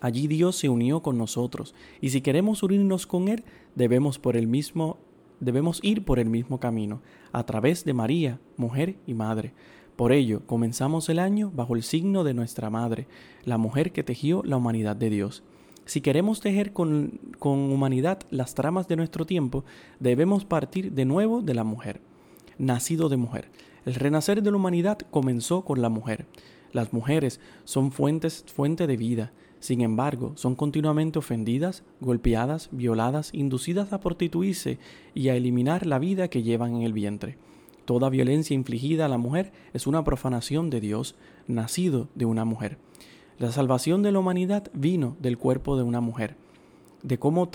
Allí 0.00 0.26
Dios 0.26 0.56
se 0.56 0.68
unió 0.68 1.02
con 1.02 1.18
nosotros, 1.18 1.74
y 2.00 2.10
si 2.10 2.20
queremos 2.20 2.62
unirnos 2.62 3.06
con 3.06 3.28
Él, 3.28 3.44
debemos 3.74 4.18
por 4.18 4.36
el 4.36 4.46
mismo 4.46 4.98
debemos 5.42 5.80
ir 5.82 6.04
por 6.04 6.20
el 6.20 6.30
mismo 6.30 6.60
camino, 6.60 7.02
a 7.32 7.44
través 7.44 7.84
de 7.84 7.94
María, 7.94 8.38
mujer 8.56 8.96
y 9.08 9.14
madre. 9.14 9.52
Por 9.96 10.12
ello, 10.12 10.46
comenzamos 10.46 11.08
el 11.08 11.18
año 11.18 11.50
bajo 11.52 11.74
el 11.74 11.82
signo 11.82 12.22
de 12.22 12.32
nuestra 12.32 12.70
madre, 12.70 13.08
la 13.44 13.58
mujer 13.58 13.90
que 13.90 14.04
tejió 14.04 14.42
la 14.44 14.56
humanidad 14.56 14.94
de 14.94 15.10
Dios. 15.10 15.42
Si 15.84 16.00
queremos 16.00 16.40
tejer 16.40 16.72
con, 16.72 17.20
con 17.38 17.72
humanidad 17.72 18.20
las 18.30 18.54
tramas 18.54 18.88
de 18.88 18.96
nuestro 18.96 19.26
tiempo, 19.26 19.64
debemos 20.00 20.44
partir 20.44 20.92
de 20.92 21.04
nuevo 21.04 21.42
de 21.42 21.54
la 21.54 21.64
mujer. 21.64 22.00
Nacido 22.58 23.08
de 23.08 23.16
mujer. 23.16 23.50
El 23.84 23.94
renacer 23.94 24.42
de 24.42 24.50
la 24.50 24.56
humanidad 24.56 24.98
comenzó 25.10 25.62
con 25.64 25.82
la 25.82 25.88
mujer. 25.88 26.26
Las 26.72 26.92
mujeres 26.92 27.40
son 27.64 27.90
fuentes, 27.90 28.44
fuente 28.46 28.86
de 28.86 28.96
vida. 28.96 29.32
Sin 29.58 29.80
embargo, 29.80 30.32
son 30.36 30.54
continuamente 30.54 31.18
ofendidas, 31.18 31.84
golpeadas, 32.00 32.68
violadas, 32.72 33.30
inducidas 33.32 33.92
a 33.92 34.00
prostituirse 34.00 34.78
y 35.14 35.28
a 35.28 35.36
eliminar 35.36 35.86
la 35.86 35.98
vida 35.98 36.28
que 36.28 36.42
llevan 36.42 36.76
en 36.76 36.82
el 36.82 36.92
vientre. 36.92 37.38
Toda 37.84 38.08
violencia 38.08 38.54
infligida 38.54 39.06
a 39.06 39.08
la 39.08 39.18
mujer 39.18 39.52
es 39.72 39.86
una 39.86 40.04
profanación 40.04 40.70
de 40.70 40.80
Dios, 40.80 41.16
nacido 41.46 42.08
de 42.14 42.24
una 42.24 42.44
mujer. 42.44 42.78
La 43.42 43.50
salvación 43.50 44.04
de 44.04 44.12
la 44.12 44.20
humanidad 44.20 44.70
vino 44.72 45.16
del 45.18 45.36
cuerpo 45.36 45.76
de 45.76 45.82
una 45.82 46.00
mujer. 46.00 46.36
De 47.02 47.18
cómo 47.18 47.50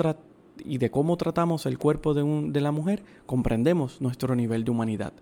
y 0.65 0.79
de 0.79 0.91
cómo 0.91 1.15
tratamos 1.15 1.65
el 1.65 1.77
cuerpo 1.77 2.13
de, 2.13 2.25
de 2.51 2.59
la 2.59 2.73
mujer, 2.73 3.05
comprendemos 3.25 4.01
nuestro 4.01 4.35
nivel 4.35 4.65
de 4.65 4.71
humanidad. 4.71 5.13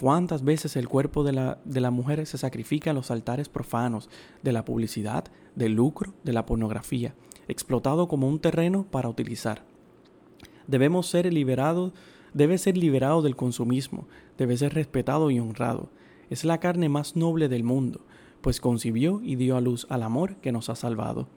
¿Cuántas 0.00 0.44
veces 0.44 0.76
el 0.76 0.88
cuerpo 0.88 1.24
de 1.24 1.32
la, 1.32 1.58
de 1.64 1.80
la 1.80 1.90
mujer 1.90 2.24
se 2.26 2.38
sacrifica 2.38 2.90
en 2.90 2.96
los 2.96 3.10
altares 3.10 3.48
profanos 3.48 4.08
de 4.44 4.52
la 4.52 4.64
publicidad, 4.64 5.24
del 5.56 5.72
lucro, 5.72 6.14
de 6.22 6.32
la 6.32 6.46
pornografía, 6.46 7.16
explotado 7.48 8.06
como 8.06 8.28
un 8.28 8.38
terreno 8.38 8.86
para 8.88 9.08
utilizar? 9.08 9.64
Debemos 10.68 11.08
ser 11.08 11.32
liberados, 11.32 11.92
debe 12.32 12.58
ser 12.58 12.76
liberado 12.76 13.20
del 13.20 13.34
consumismo, 13.34 14.06
debe 14.38 14.56
ser 14.56 14.74
respetado 14.74 15.32
y 15.32 15.40
honrado. 15.40 15.88
Es 16.30 16.44
la 16.44 16.60
carne 16.60 16.88
más 16.88 17.16
noble 17.16 17.48
del 17.48 17.64
mundo, 17.64 18.02
pues 18.44 18.60
concibió 18.60 19.22
y 19.24 19.36
dio 19.36 19.56
a 19.56 19.62
luz 19.62 19.86
al 19.88 20.02
amor 20.02 20.36
que 20.36 20.52
nos 20.52 20.68
ha 20.68 20.76
salvado. 20.76 21.28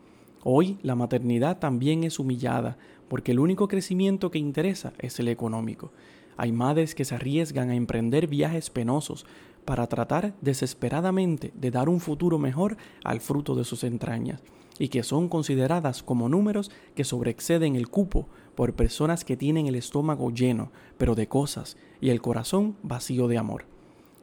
Hoy 0.43 0.77
la 0.81 0.93
maternidad 0.93 1.57
también 1.57 2.03
es 2.03 2.19
humillada, 2.19 2.77
porque 3.07 3.31
el 3.31 3.39
único 3.39 3.69
crecimiento 3.69 4.29
que 4.29 4.39
interesa 4.39 4.91
es 4.99 5.17
el 5.21 5.29
económico. 5.29 5.93
Hay 6.35 6.51
madres 6.51 6.95
que 6.95 7.05
se 7.05 7.15
arriesgan 7.15 7.69
a 7.69 7.75
emprender 7.75 8.27
viajes 8.27 8.69
penosos 8.69 9.25
para 9.63 9.87
tratar 9.87 10.35
desesperadamente 10.41 11.53
de 11.55 11.71
dar 11.71 11.87
un 11.87 12.01
futuro 12.01 12.39
mejor 12.39 12.75
al 13.05 13.21
fruto 13.21 13.55
de 13.55 13.63
sus 13.63 13.85
entrañas, 13.85 14.43
y 14.77 14.89
que 14.89 15.01
son 15.01 15.29
consideradas 15.29 16.03
como 16.03 16.27
números 16.27 16.71
que 16.93 17.05
sobreexceden 17.05 17.77
el 17.77 17.87
cupo 17.87 18.27
por 18.53 18.73
personas 18.73 19.23
que 19.23 19.37
tienen 19.37 19.67
el 19.67 19.75
estómago 19.75 20.29
lleno, 20.29 20.73
pero 20.97 21.15
de 21.15 21.29
cosas, 21.29 21.77
y 22.01 22.09
el 22.09 22.21
corazón 22.21 22.75
vacío 22.83 23.29
de 23.29 23.37
amor. 23.37 23.63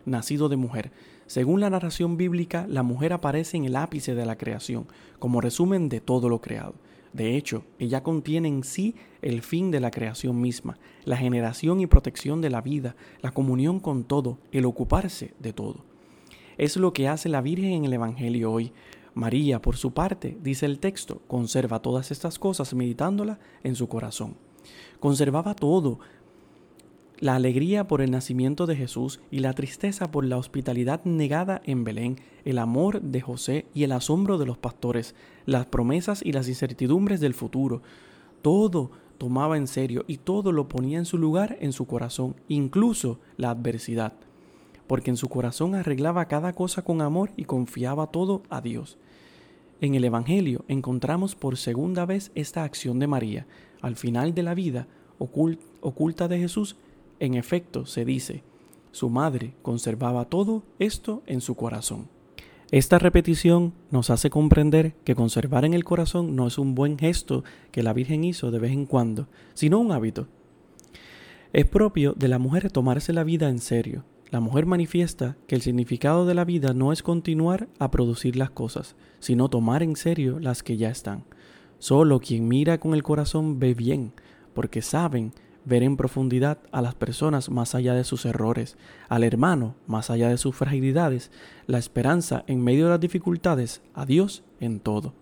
Nacido 0.05 0.51
de 0.51 0.57
mujer, 0.57 0.93
según 1.27 1.61
la 1.61 1.71
narración 1.71 2.17
bíblica, 2.17 2.67
la 2.69 2.83
mujer 2.83 3.13
aparece 3.13 3.57
en 3.57 3.65
el 3.65 3.77
ápice 3.77 4.15
de 4.15 4.27
la 4.27 4.37
creación, 4.37 4.87
como 5.19 5.41
resumen 5.41 5.89
de 5.89 6.01
todo 6.01 6.29
lo 6.29 6.41
creado. 6.41 6.75
De 7.15 7.37
hecho, 7.37 7.65
ella 7.79 8.03
contiene 8.03 8.49
en 8.49 8.65
sí 8.65 8.97
el 9.23 9.41
fin 9.41 9.71
de 9.71 9.81
la 9.81 9.91
creación 9.91 10.41
misma, 10.41 10.79
la 11.05 11.17
generación 11.17 11.81
y 11.81 11.87
protección 11.87 12.41
de 12.41 12.51
la 12.51 12.61
vida, 12.61 12.97
la 13.23 13.31
comunión 13.31 13.79
con 13.79 14.05
todo, 14.05 14.39
el 14.51 14.65
ocuparse 14.65 15.33
de 15.39 15.53
todo. 15.53 15.85
Es 16.59 16.77
lo 16.77 16.93
que 16.93 17.09
hace 17.09 17.29
la 17.29 17.41
Virgen 17.41 17.73
en 17.73 17.85
el 17.85 17.93
Evangelio 17.93 18.53
hoy. 18.53 18.73
María, 19.15 19.63
por 19.63 19.77
su 19.77 19.93
parte, 19.93 20.37
dice 20.43 20.67
el 20.67 20.81
texto, 20.81 21.23
conserva 21.29 21.83
todas 21.83 22.11
estas 22.11 22.39
cosas 22.39 22.75
meditándola 22.75 23.39
en 23.63 23.77
su 23.77 23.89
corazón. 23.89 24.37
Conservaba 24.99 25.55
todo, 25.55 26.01
la 27.21 27.37
alegría 27.37 27.87
por 27.87 28.01
el 28.01 28.11
nacimiento 28.11 28.67
de 28.67 28.77
Jesús 28.77 29.21
y 29.31 29.39
la 29.39 29.53
tristeza 29.53 30.11
por 30.11 30.25
la 30.25 30.37
hospitalidad 30.37 31.05
negada 31.05 31.63
en 31.65 31.85
Belén, 31.85 32.17
el 32.45 32.59
amor 32.59 33.01
de 33.01 33.21
José 33.21 33.67
y 33.75 33.85
el 33.85 33.93
asombro 33.93 34.39
de 34.39 34.47
los 34.47 34.59
pastores, 34.59 35.15
las 35.47 35.67
promesas 35.67 36.23
y 36.25 36.33
las 36.33 36.49
incertidumbres 36.49 37.21
del 37.21 37.35
futuro. 37.35 37.83
Todo 38.43 38.91
tomaba 39.19 39.57
en 39.57 39.67
serio 39.67 40.05
y 40.07 40.19
todo 40.19 40.53
lo 40.53 40.69
ponía 40.69 40.99
en 40.99 41.05
su 41.05 41.19
lugar 41.19 41.57
en 41.61 41.73
su 41.73 41.87
corazón, 41.87 42.37
incluso 42.49 43.21
la 43.37 43.51
adversidad, 43.51 44.15
porque 44.87 45.11
en 45.11 45.17
su 45.17 45.29
corazón 45.29 45.75
arreglaba 45.75 46.27
cada 46.27 46.53
cosa 46.53 46.83
con 46.83 47.01
amor 47.01 47.31
y 47.37 47.45
confiaba 47.45 48.09
todo 48.09 48.43
a 48.51 48.61
Dios. 48.61 48.99
En 49.81 49.95
el 49.95 50.05
Evangelio 50.05 50.65
encontramos 50.69 51.35
por 51.35 51.57
segunda 51.57 52.07
vez 52.07 52.33
esta 52.35 52.65
acción 52.65 52.99
de 52.99 53.07
María, 53.07 53.47
al 53.83 53.97
final 53.97 54.35
de 54.35 54.43
la 54.43 54.55
vida 54.55 54.89
oculta 55.19 56.29
de 56.29 56.39
Jesús, 56.39 56.77
en 57.25 57.35
efecto, 57.35 57.87
se 57.87 58.05
dice, 58.05 58.43
su 58.93 59.11
madre 59.11 59.55
conservaba 59.63 60.27
todo 60.27 60.63
esto 60.79 61.23
en 61.27 61.41
su 61.41 61.55
corazón. 61.57 62.09
Esta 62.71 62.99
repetición 62.99 63.73
nos 63.91 64.11
hace 64.11 64.31
comprender 64.31 64.95
que 65.05 65.15
conservar 65.15 65.65
en 65.65 65.75
el 65.75 65.85
corazón 65.85 66.35
no 66.35 66.47
es 66.47 66.59
un 66.59 66.75
buen 66.75 66.99
gesto 66.99 67.45
que 67.71 67.83
la 67.83 67.93
Virgen 67.93 68.25
hizo 68.25 68.51
de 68.51 68.59
vez 68.59 68.73
en 68.73 68.87
cuando, 68.87 69.29
sino 69.55 69.79
un 69.79 69.93
hábito. 69.93 70.29
Es 71.53 71.67
propio 71.67 72.15
de 72.15 72.27
la 72.29 72.39
mujer 72.39 72.73
tomarse 72.73 73.13
la 73.13 73.23
vida 73.23 73.49
en 73.49 73.61
serio. 73.61 74.05
La 74.31 74.41
mujer 74.41 74.67
manifiesta 74.67 75.37
que 75.47 75.55
el 75.55 75.63
significado 75.63 76.27
de 76.27 76.35
la 76.35 76.45
vida 76.45 76.75
no 76.75 76.91
es 76.91 77.05
continuar 77.05 77.69
a 77.79 77.93
producir 77.93 78.35
las 78.35 78.51
cosas, 78.51 78.97
sino 79.21 79.49
tomar 79.49 79.85
en 79.85 79.95
serio 79.95 80.41
las 80.41 80.65
que 80.65 80.77
ya 80.77 80.91
están. 80.91 81.25
Solo 81.79 82.19
quien 82.19 82.49
mira 82.49 82.79
con 82.79 82.95
el 82.95 83.05
corazón 83.05 83.61
ve 83.61 83.75
bien, 83.75 84.13
porque 84.53 84.83
saben 84.83 85.33
ver 85.65 85.83
en 85.83 85.97
profundidad 85.97 86.59
a 86.73 86.83
las 86.83 86.95
personas 86.95 87.51
más 87.51 87.75
allá 87.75 87.95
de 87.95 88.05
sus 88.05 88.27
errores, 88.27 88.77
al 89.09 89.25
hermano 89.25 89.75
más 89.87 90.11
allá 90.11 90.29
de 90.29 90.37
sus 90.37 90.55
fragilidades, 90.55 91.31
la 91.67 91.79
esperanza 91.79 92.45
en 92.47 92.63
medio 92.63 92.85
de 92.85 92.91
las 92.91 93.01
dificultades, 93.01 93.83
a 93.95 94.05
Dios 94.07 94.43
en 94.61 94.81
todo. 94.81 95.15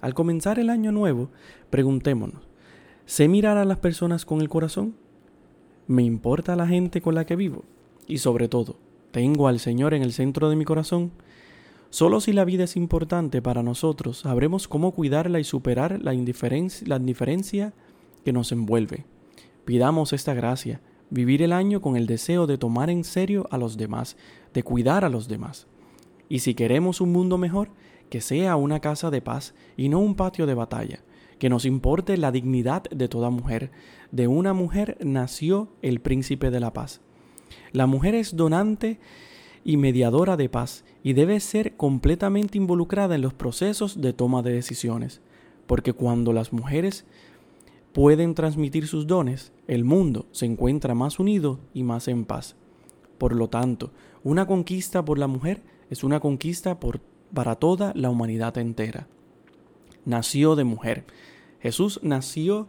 Al 0.00 0.14
comenzar 0.14 0.58
el 0.58 0.70
año 0.70 0.92
nuevo, 0.92 1.30
preguntémonos, 1.70 2.42
¿sé 3.06 3.28
mirar 3.28 3.58
a 3.58 3.64
las 3.64 3.78
personas 3.78 4.24
con 4.24 4.40
el 4.40 4.48
corazón? 4.48 4.94
¿Me 5.86 6.02
importa 6.02 6.56
la 6.56 6.66
gente 6.66 7.00
con 7.00 7.14
la 7.14 7.26
que 7.26 7.36
vivo? 7.36 7.64
Y 8.06 8.18
sobre 8.18 8.48
todo, 8.48 8.76
¿tengo 9.10 9.48
al 9.48 9.60
Señor 9.60 9.94
en 9.94 10.02
el 10.02 10.12
centro 10.12 10.48
de 10.48 10.56
mi 10.56 10.64
corazón? 10.64 11.12
Solo 11.90 12.20
si 12.20 12.32
la 12.32 12.44
vida 12.44 12.64
es 12.64 12.76
importante 12.76 13.42
para 13.42 13.62
nosotros, 13.62 14.20
sabremos 14.20 14.68
cómo 14.68 14.92
cuidarla 14.92 15.40
y 15.40 15.44
superar 15.44 16.00
la 16.00 16.14
indiferencia, 16.14 16.86
la 16.86 16.96
indiferencia 16.96 17.72
que 18.24 18.32
nos 18.32 18.52
envuelve. 18.52 19.04
Pidamos 19.70 20.12
esta 20.12 20.34
gracia, 20.34 20.80
vivir 21.10 21.42
el 21.42 21.52
año 21.52 21.80
con 21.80 21.96
el 21.96 22.08
deseo 22.08 22.48
de 22.48 22.58
tomar 22.58 22.90
en 22.90 23.04
serio 23.04 23.46
a 23.52 23.56
los 23.56 23.76
demás, 23.76 24.16
de 24.52 24.64
cuidar 24.64 25.04
a 25.04 25.08
los 25.08 25.28
demás. 25.28 25.68
Y 26.28 26.40
si 26.40 26.54
queremos 26.54 27.00
un 27.00 27.12
mundo 27.12 27.38
mejor, 27.38 27.70
que 28.08 28.20
sea 28.20 28.56
una 28.56 28.80
casa 28.80 29.12
de 29.12 29.22
paz 29.22 29.54
y 29.76 29.88
no 29.88 30.00
un 30.00 30.16
patio 30.16 30.46
de 30.46 30.54
batalla, 30.54 31.04
que 31.38 31.48
nos 31.48 31.66
importe 31.66 32.16
la 32.16 32.32
dignidad 32.32 32.82
de 32.90 33.06
toda 33.06 33.30
mujer. 33.30 33.70
De 34.10 34.26
una 34.26 34.54
mujer 34.54 34.98
nació 35.04 35.68
el 35.82 36.00
príncipe 36.00 36.50
de 36.50 36.58
la 36.58 36.72
paz. 36.72 37.00
La 37.70 37.86
mujer 37.86 38.16
es 38.16 38.34
donante 38.34 38.98
y 39.62 39.76
mediadora 39.76 40.36
de 40.36 40.48
paz 40.48 40.84
y 41.04 41.12
debe 41.12 41.38
ser 41.38 41.76
completamente 41.76 42.58
involucrada 42.58 43.14
en 43.14 43.22
los 43.22 43.34
procesos 43.34 44.00
de 44.00 44.14
toma 44.14 44.42
de 44.42 44.52
decisiones, 44.52 45.20
porque 45.68 45.92
cuando 45.92 46.32
las 46.32 46.52
mujeres 46.52 47.06
pueden 47.92 48.34
transmitir 48.34 48.86
sus 48.86 49.06
dones, 49.06 49.52
el 49.66 49.84
mundo 49.84 50.26
se 50.32 50.46
encuentra 50.46 50.94
más 50.94 51.18
unido 51.18 51.60
y 51.74 51.82
más 51.82 52.08
en 52.08 52.24
paz. 52.24 52.56
Por 53.18 53.34
lo 53.34 53.48
tanto, 53.48 53.92
una 54.22 54.46
conquista 54.46 55.04
por 55.04 55.18
la 55.18 55.26
mujer 55.26 55.62
es 55.90 56.04
una 56.04 56.20
conquista 56.20 56.78
para 57.34 57.56
toda 57.56 57.92
la 57.94 58.10
humanidad 58.10 58.56
entera. 58.58 59.08
Nació 60.04 60.56
de 60.56 60.64
mujer. 60.64 61.04
Jesús 61.60 62.00
nació 62.02 62.68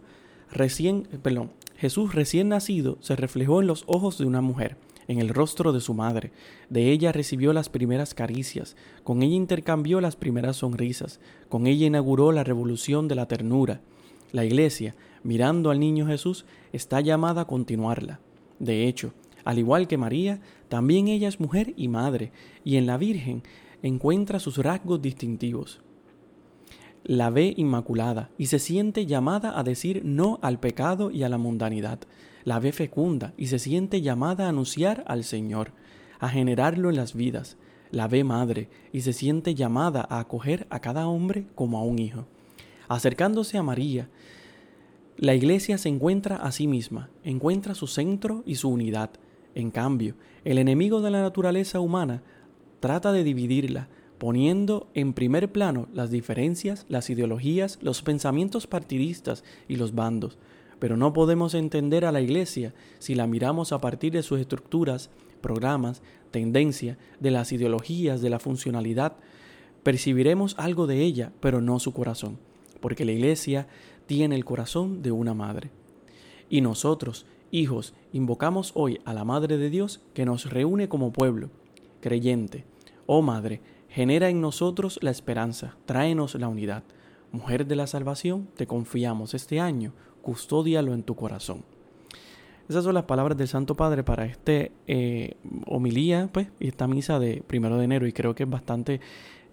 recién, 0.50 1.08
perdón, 1.22 1.52
Jesús 1.78 2.14
recién 2.14 2.50
nacido 2.50 2.98
se 3.02 3.16
reflejó 3.16 3.62
en 3.62 3.68
los 3.68 3.84
ojos 3.88 4.18
de 4.18 4.26
una 4.26 4.42
mujer 4.42 4.78
en 5.08 5.20
el 5.20 5.30
rostro 5.30 5.74
de 5.74 5.82
su 5.82 5.94
madre. 5.94 6.32
De 6.70 6.92
ella 6.92 7.12
recibió 7.12 7.54
las 7.54 7.70
primeras 7.70 8.14
caricias, 8.14 8.76
con 9.04 9.24
ella 9.24 9.36
intercambió 9.36 10.00
las 10.02 10.16
primeras 10.16 10.58
sonrisas, 10.58 11.20
con 11.50 11.68
ella 11.68 11.88
inauguró 11.88 12.32
la 12.32 12.44
revolución 12.44 13.08
de 13.08 13.16
la 13.16 13.28
ternura. 13.28 13.82
La 14.32 14.46
Iglesia, 14.46 14.96
mirando 15.24 15.72
al 15.72 15.80
niño 15.80 16.08
Jesús, 16.08 16.46
está 16.74 17.02
llamada 17.02 17.42
a 17.42 17.48
continuarla. 17.48 18.20
De 18.60 18.88
hecho, 18.88 19.14
al 19.44 19.60
igual 19.60 19.88
que 19.88 19.98
María, 19.98 20.40
también 20.70 21.08
ella 21.08 21.28
es 21.28 21.40
mujer 21.40 21.74
y 21.78 21.88
madre, 21.88 22.32
y 22.64 22.78
en 22.78 22.86
la 22.86 22.98
Virgen 22.98 23.44
encuentra 23.82 24.40
sus 24.40 24.58
rasgos 24.58 25.02
distintivos. 25.02 25.82
La 27.04 27.32
ve 27.32 27.54
inmaculada 27.58 28.30
y 28.38 28.46
se 28.46 28.60
siente 28.60 29.08
llamada 29.08 29.58
a 29.60 29.64
decir 29.64 30.04
no 30.06 30.38
al 30.44 30.60
pecado 30.60 31.10
y 31.10 31.24
a 31.24 31.30
la 31.30 31.40
mundanidad 31.40 32.00
la 32.44 32.60
ve 32.60 32.72
fecunda 32.72 33.34
y 33.38 33.48
se 33.48 33.60
siente 33.60 34.02
llamada 34.02 34.46
a 34.46 34.50
anunciar 34.50 35.04
al 35.08 35.24
Señor, 35.24 35.72
a 36.20 36.30
generarlo 36.30 36.90
en 36.90 36.96
las 36.96 37.14
vidas. 37.14 37.58
La 37.92 38.08
ve 38.08 38.24
madre 38.24 38.70
y 38.94 39.02
se 39.02 39.14
siente 39.14 39.54
llamada 39.54 40.06
a 40.10 40.20
acoger 40.20 40.66
a 40.70 40.80
cada 40.80 41.08
hombre 41.08 41.46
como 41.56 41.78
a 41.78 41.84
un 41.84 42.00
hijo. 42.00 42.26
Acercándose 42.88 43.58
a 43.58 43.64
María, 43.64 44.10
la 45.22 45.34
iglesia 45.34 45.78
se 45.78 45.88
encuentra 45.88 46.36
a 46.36 46.52
sí 46.52 46.68
misma, 46.68 47.10
encuentra 47.24 47.74
su 47.74 47.88
centro 47.88 48.44
y 48.46 48.56
su 48.56 48.68
unidad. 48.68 49.12
En 49.56 49.72
cambio, 49.72 50.16
el 50.44 50.58
enemigo 50.58 51.00
de 51.00 51.12
la 51.12 51.22
naturaleza 51.22 51.80
humana 51.80 52.22
trata 52.82 53.14
de 53.14 53.24
dividirla, 53.24 53.88
poniendo 54.18 54.90
en 54.94 55.14
primer 55.14 55.50
plano 55.50 55.88
las 55.94 56.12
diferencias, 56.12 56.86
las 56.90 57.10
ideologías, 57.10 57.80
los 57.82 58.02
pensamientos 58.02 58.68
partidistas 58.68 59.46
y 59.70 59.78
los 59.78 59.96
bandos 59.96 60.38
pero 60.82 60.98
no 60.98 61.14
podemos 61.14 61.54
entender 61.54 62.06
a 62.06 62.12
la 62.12 62.22
Iglesia 62.22 62.74
si 62.98 63.14
la 63.14 63.28
miramos 63.28 63.72
a 63.72 63.80
partir 63.80 64.14
de 64.14 64.24
sus 64.24 64.40
estructuras, 64.40 65.12
programas, 65.40 66.02
tendencia, 66.32 66.98
de 67.20 67.30
las 67.30 67.52
ideologías, 67.52 68.20
de 68.20 68.32
la 68.32 68.40
funcionalidad. 68.40 69.14
Percibiremos 69.84 70.56
algo 70.58 70.88
de 70.88 71.04
ella, 71.04 71.34
pero 71.40 71.62
no 71.62 71.80
su 71.80 71.94
corazón, 71.94 72.40
porque 72.80 73.06
la 73.06 73.12
Iglesia 73.12 73.68
tiene 74.06 74.36
el 74.36 74.46
corazón 74.46 75.02
de 75.02 75.12
una 75.12 75.34
madre. 75.34 75.72
Y 76.50 76.62
nosotros, 76.62 77.26
hijos, 77.52 77.94
invocamos 78.12 78.72
hoy 78.76 79.00
a 79.06 79.14
la 79.14 79.24
Madre 79.24 79.58
de 79.58 79.70
Dios 79.70 80.02
que 80.14 80.26
nos 80.26 80.50
reúne 80.50 80.90
como 80.90 81.14
pueblo, 81.14 81.50
creyente. 82.02 82.66
Oh 83.06 83.22
Madre, 83.22 83.62
genera 83.90 84.30
en 84.30 84.42
nosotros 84.42 85.00
la 85.02 85.12
esperanza, 85.12 85.78
tráenos 85.86 86.36
la 86.36 86.48
unidad. 86.48 86.84
Mujer 87.32 87.66
de 87.66 87.76
la 87.76 87.88
salvación, 87.88 88.50
te 88.56 88.68
confiamos 88.68 89.34
este 89.34 89.60
año 89.60 89.94
custódialo 90.22 90.94
en 90.94 91.04
tu 91.04 91.16
corazón. 91.16 91.64
Esas 92.70 92.84
son 92.84 92.94
las 92.94 93.04
palabras 93.04 93.38
del 93.38 93.48
Santo 93.48 93.76
Padre 93.76 94.04
para 94.04 94.26
este 94.26 94.72
eh, 94.88 95.36
homilía, 95.66 96.30
pues, 96.32 96.48
y 96.60 96.68
esta 96.68 96.88
misa 96.88 97.20
de 97.20 97.44
primero 97.46 97.78
de 97.78 97.84
enero, 97.84 98.08
y 98.08 98.14
creo 98.14 98.34
que 98.34 98.44
es 98.44 98.50
bastante 98.50 99.02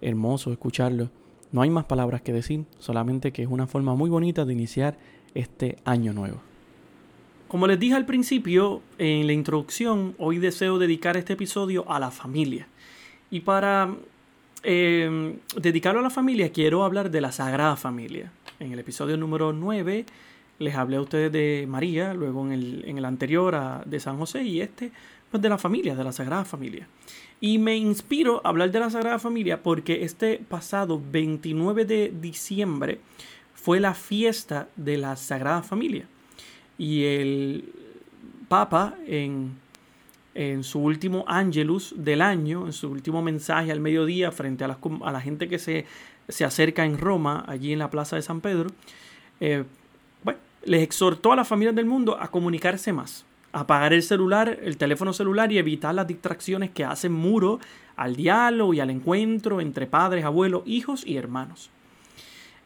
hermoso 0.00 0.52
escucharlo. 0.52 1.10
No 1.52 1.62
hay 1.62 1.70
más 1.70 1.84
palabras 1.84 2.22
que 2.22 2.32
decir, 2.32 2.64
solamente 2.78 3.32
que 3.32 3.42
es 3.42 3.48
una 3.48 3.66
forma 3.66 3.94
muy 3.94 4.10
bonita 4.10 4.44
de 4.44 4.52
iniciar 4.52 4.98
este 5.34 5.78
año 5.84 6.12
nuevo. 6.12 6.40
Como 7.48 7.66
les 7.66 7.80
dije 7.80 7.94
al 7.94 8.04
principio, 8.04 8.82
en 8.98 9.26
la 9.26 9.32
introducción, 9.32 10.14
hoy 10.18 10.38
deseo 10.38 10.78
dedicar 10.78 11.16
este 11.16 11.32
episodio 11.32 11.90
a 11.90 11.98
la 11.98 12.10
familia. 12.10 12.68
Y 13.30 13.40
para 13.40 13.94
eh, 14.62 15.38
dedicarlo 15.56 16.00
a 16.00 16.02
la 16.02 16.10
familia, 16.10 16.52
quiero 16.52 16.84
hablar 16.84 17.10
de 17.10 17.20
la 17.22 17.32
Sagrada 17.32 17.76
Familia. 17.76 18.30
En 18.60 18.72
el 18.72 18.78
episodio 18.78 19.16
número 19.16 19.52
9 19.52 20.04
les 20.58 20.74
hablé 20.74 20.96
a 20.96 21.00
ustedes 21.00 21.32
de 21.32 21.66
María, 21.68 22.12
luego 22.14 22.44
en 22.44 22.52
el, 22.52 22.84
en 22.86 22.98
el 22.98 23.04
anterior 23.04 23.84
de 23.84 24.00
San 24.00 24.18
José 24.18 24.42
y 24.42 24.60
este, 24.60 24.90
pues 25.30 25.42
de 25.42 25.48
la 25.48 25.58
familia, 25.58 25.94
de 25.94 26.04
la 26.04 26.12
Sagrada 26.12 26.44
Familia. 26.44 26.88
Y 27.40 27.58
me 27.58 27.76
inspiro 27.76 28.40
a 28.44 28.48
hablar 28.48 28.70
de 28.70 28.80
la 28.80 28.90
Sagrada 28.90 29.18
Familia 29.18 29.62
porque 29.62 30.04
este 30.04 30.38
pasado 30.38 31.00
29 31.10 31.84
de 31.84 32.12
diciembre 32.20 33.00
fue 33.54 33.80
la 33.80 33.94
fiesta 33.94 34.68
de 34.76 34.98
la 34.98 35.14
Sagrada 35.16 35.62
Familia. 35.62 36.06
Y 36.78 37.04
el 37.04 37.72
Papa 38.48 38.96
en, 39.06 39.56
en 40.34 40.64
su 40.64 40.80
último 40.80 41.24
Angelus 41.28 41.94
del 41.96 42.22
año, 42.22 42.66
en 42.66 42.72
su 42.72 42.88
último 42.88 43.22
mensaje 43.22 43.70
al 43.70 43.80
mediodía 43.80 44.32
frente 44.32 44.64
a 44.64 44.68
la, 44.68 44.78
a 45.02 45.12
la 45.12 45.20
gente 45.20 45.48
que 45.48 45.58
se, 45.58 45.84
se, 46.28 46.44
acerca 46.44 46.84
en 46.84 46.98
Roma, 46.98 47.44
allí 47.46 47.72
en 47.72 47.78
la 47.78 47.90
Plaza 47.90 48.16
de 48.16 48.22
San 48.22 48.40
Pedro, 48.40 48.70
eh, 49.40 49.64
les 50.64 50.82
exhortó 50.82 51.32
a 51.32 51.36
las 51.36 51.48
familias 51.48 51.74
del 51.74 51.86
mundo 51.86 52.16
a 52.20 52.30
comunicarse 52.30 52.92
más, 52.92 53.24
apagar 53.60 53.92
el 53.92 54.02
celular, 54.02 54.58
el 54.62 54.76
teléfono 54.76 55.12
celular 55.12 55.50
y 55.52 55.58
evitar 55.58 55.94
las 55.94 56.06
distracciones 56.06 56.70
que 56.70 56.84
hacen 56.84 57.12
muro 57.12 57.60
al 57.96 58.16
diálogo 58.16 58.74
y 58.74 58.80
al 58.80 58.90
encuentro 58.90 59.60
entre 59.60 59.86
padres, 59.86 60.24
abuelos, 60.24 60.62
hijos 60.66 61.06
y 61.06 61.16
hermanos. 61.16 61.70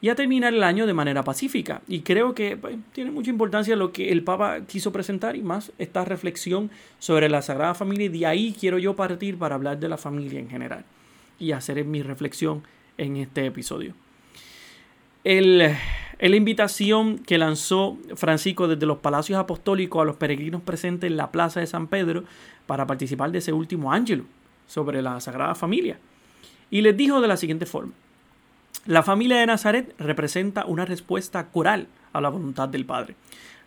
Y 0.00 0.08
a 0.08 0.16
terminar 0.16 0.52
el 0.52 0.64
año 0.64 0.86
de 0.86 0.94
manera 0.94 1.22
pacífica. 1.22 1.80
Y 1.86 2.00
creo 2.00 2.34
que 2.34 2.56
pues, 2.56 2.76
tiene 2.92 3.12
mucha 3.12 3.30
importancia 3.30 3.76
lo 3.76 3.92
que 3.92 4.10
el 4.10 4.24
Papa 4.24 4.62
quiso 4.66 4.92
presentar 4.92 5.36
y 5.36 5.42
más 5.42 5.72
esta 5.78 6.04
reflexión 6.04 6.70
sobre 6.98 7.28
la 7.28 7.40
Sagrada 7.40 7.74
Familia. 7.74 8.06
Y 8.06 8.18
de 8.18 8.26
ahí 8.26 8.56
quiero 8.58 8.78
yo 8.78 8.96
partir 8.96 9.38
para 9.38 9.54
hablar 9.54 9.78
de 9.78 9.88
la 9.88 9.96
familia 9.96 10.40
en 10.40 10.50
general 10.50 10.84
y 11.38 11.52
hacer 11.52 11.84
mi 11.84 12.02
reflexión 12.02 12.64
en 12.98 13.16
este 13.16 13.46
episodio. 13.46 13.94
El, 15.24 15.76
la 16.30 16.36
invitación 16.36 17.18
que 17.18 17.36
lanzó 17.36 17.98
Francisco 18.14 18.68
desde 18.68 18.86
los 18.86 18.98
palacios 18.98 19.40
apostólicos 19.40 20.00
a 20.00 20.04
los 20.04 20.14
peregrinos 20.14 20.62
presentes 20.62 21.10
en 21.10 21.16
la 21.16 21.32
plaza 21.32 21.58
de 21.58 21.66
San 21.66 21.88
Pedro 21.88 22.22
para 22.66 22.86
participar 22.86 23.32
de 23.32 23.38
ese 23.38 23.52
último 23.52 23.92
ángelo 23.92 24.24
sobre 24.68 25.02
la 25.02 25.20
Sagrada 25.20 25.56
Familia. 25.56 25.98
Y 26.70 26.82
les 26.82 26.96
dijo 26.96 27.20
de 27.20 27.26
la 27.26 27.36
siguiente 27.36 27.66
forma. 27.66 27.92
La 28.86 29.02
familia 29.02 29.38
de 29.38 29.46
Nazaret 29.46 29.94
representa 29.98 30.64
una 30.64 30.84
respuesta 30.84 31.48
coral 31.48 31.88
a 32.12 32.20
la 32.20 32.28
voluntad 32.28 32.68
del 32.68 32.86
Padre. 32.86 33.16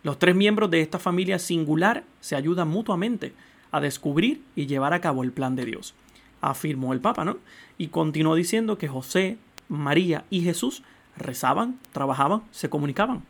Los 0.02 0.18
tres 0.18 0.34
miembros 0.34 0.70
de 0.70 0.80
esta 0.80 0.98
familia 0.98 1.38
singular 1.38 2.04
se 2.20 2.36
ayudan 2.36 2.68
mutuamente 2.68 3.34
a 3.70 3.80
descubrir 3.80 4.42
y 4.54 4.66
llevar 4.66 4.94
a 4.94 5.00
cabo 5.00 5.22
el 5.22 5.32
plan 5.32 5.56
de 5.56 5.66
Dios, 5.66 5.94
afirmó 6.40 6.92
el 6.92 7.00
Papa, 7.00 7.24
¿no? 7.24 7.36
Y 7.76 7.88
continuó 7.88 8.34
diciendo 8.34 8.78
que 8.78 8.88
José, 8.88 9.36
María 9.68 10.24
y 10.30 10.40
Jesús 10.40 10.82
rezaban, 11.16 11.78
trabajaban, 11.92 12.42
se 12.50 12.68
comunicaban. 12.68 13.22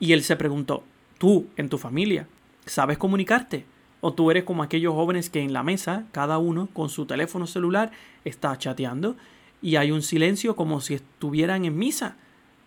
Y 0.00 0.12
él 0.12 0.22
se 0.22 0.36
preguntó, 0.36 0.82
tú, 1.18 1.46
en 1.56 1.68
tu 1.68 1.78
familia, 1.78 2.26
¿sabes 2.66 2.98
comunicarte? 2.98 3.64
¿O 4.00 4.12
tú 4.12 4.30
eres 4.30 4.44
como 4.44 4.62
aquellos 4.62 4.94
jóvenes 4.94 5.30
que 5.30 5.40
en 5.40 5.52
la 5.52 5.62
mesa, 5.62 6.06
cada 6.10 6.38
uno 6.38 6.68
con 6.72 6.88
su 6.88 7.06
teléfono 7.06 7.46
celular, 7.46 7.92
está 8.24 8.58
chateando 8.58 9.16
y 9.60 9.76
hay 9.76 9.92
un 9.92 10.02
silencio 10.02 10.56
como 10.56 10.80
si 10.80 10.94
estuvieran 10.94 11.64
en 11.64 11.78
misa, 11.78 12.16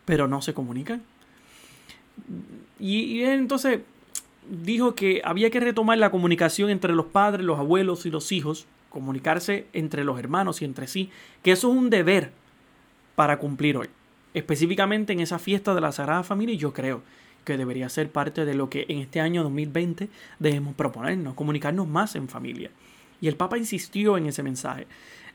pero 0.05 0.27
no 0.27 0.41
se 0.41 0.53
comunican? 0.53 1.03
Y, 2.79 3.21
entonces 3.23 3.81
dijo 4.49 4.95
que 4.95 5.21
había 5.25 5.49
que 5.49 5.59
retomar 5.59 5.97
la 5.97 6.11
comunicación 6.11 6.69
entre 6.69 6.93
los 6.93 7.07
padres, 7.07 7.45
los 7.45 7.59
abuelos 7.59 8.05
y 8.05 8.11
los 8.11 8.31
hijos, 8.31 8.67
comunicarse 8.89 9.67
entre 9.73 10.05
los 10.05 10.17
hermanos 10.19 10.61
y 10.61 10.65
entre 10.65 10.87
sí, 10.87 11.09
que 11.43 11.51
eso 11.51 11.69
es 11.69 11.77
un 11.77 11.89
deber 11.89 12.31
para 13.15 13.39
cumplir 13.39 13.77
hoy. 13.77 13.89
Específicamente 14.35 15.13
en 15.13 15.21
esa 15.21 15.39
fiesta 15.39 15.73
de 15.73 15.79
la 15.79 15.93
Sagrada 15.93 16.21
Familia, 16.21 16.57
yo 16.57 16.73
creo 16.73 17.03
que 17.45 17.55
debería 17.55 17.87
ser 17.87 18.11
parte 18.11 18.43
de 18.43 18.53
lo 18.53 18.69
que 18.69 18.85
en 18.89 18.99
este 18.99 19.21
año 19.21 19.43
2020 19.43 20.09
debemos 20.39 20.75
proponernos, 20.75 21.35
comunicarnos 21.35 21.87
más 21.87 22.17
en 22.17 22.27
familia. 22.27 22.69
Y 23.21 23.29
el 23.29 23.37
Papa 23.37 23.57
insistió 23.57 24.17
en 24.17 24.25
ese 24.25 24.43
mensaje. 24.43 24.87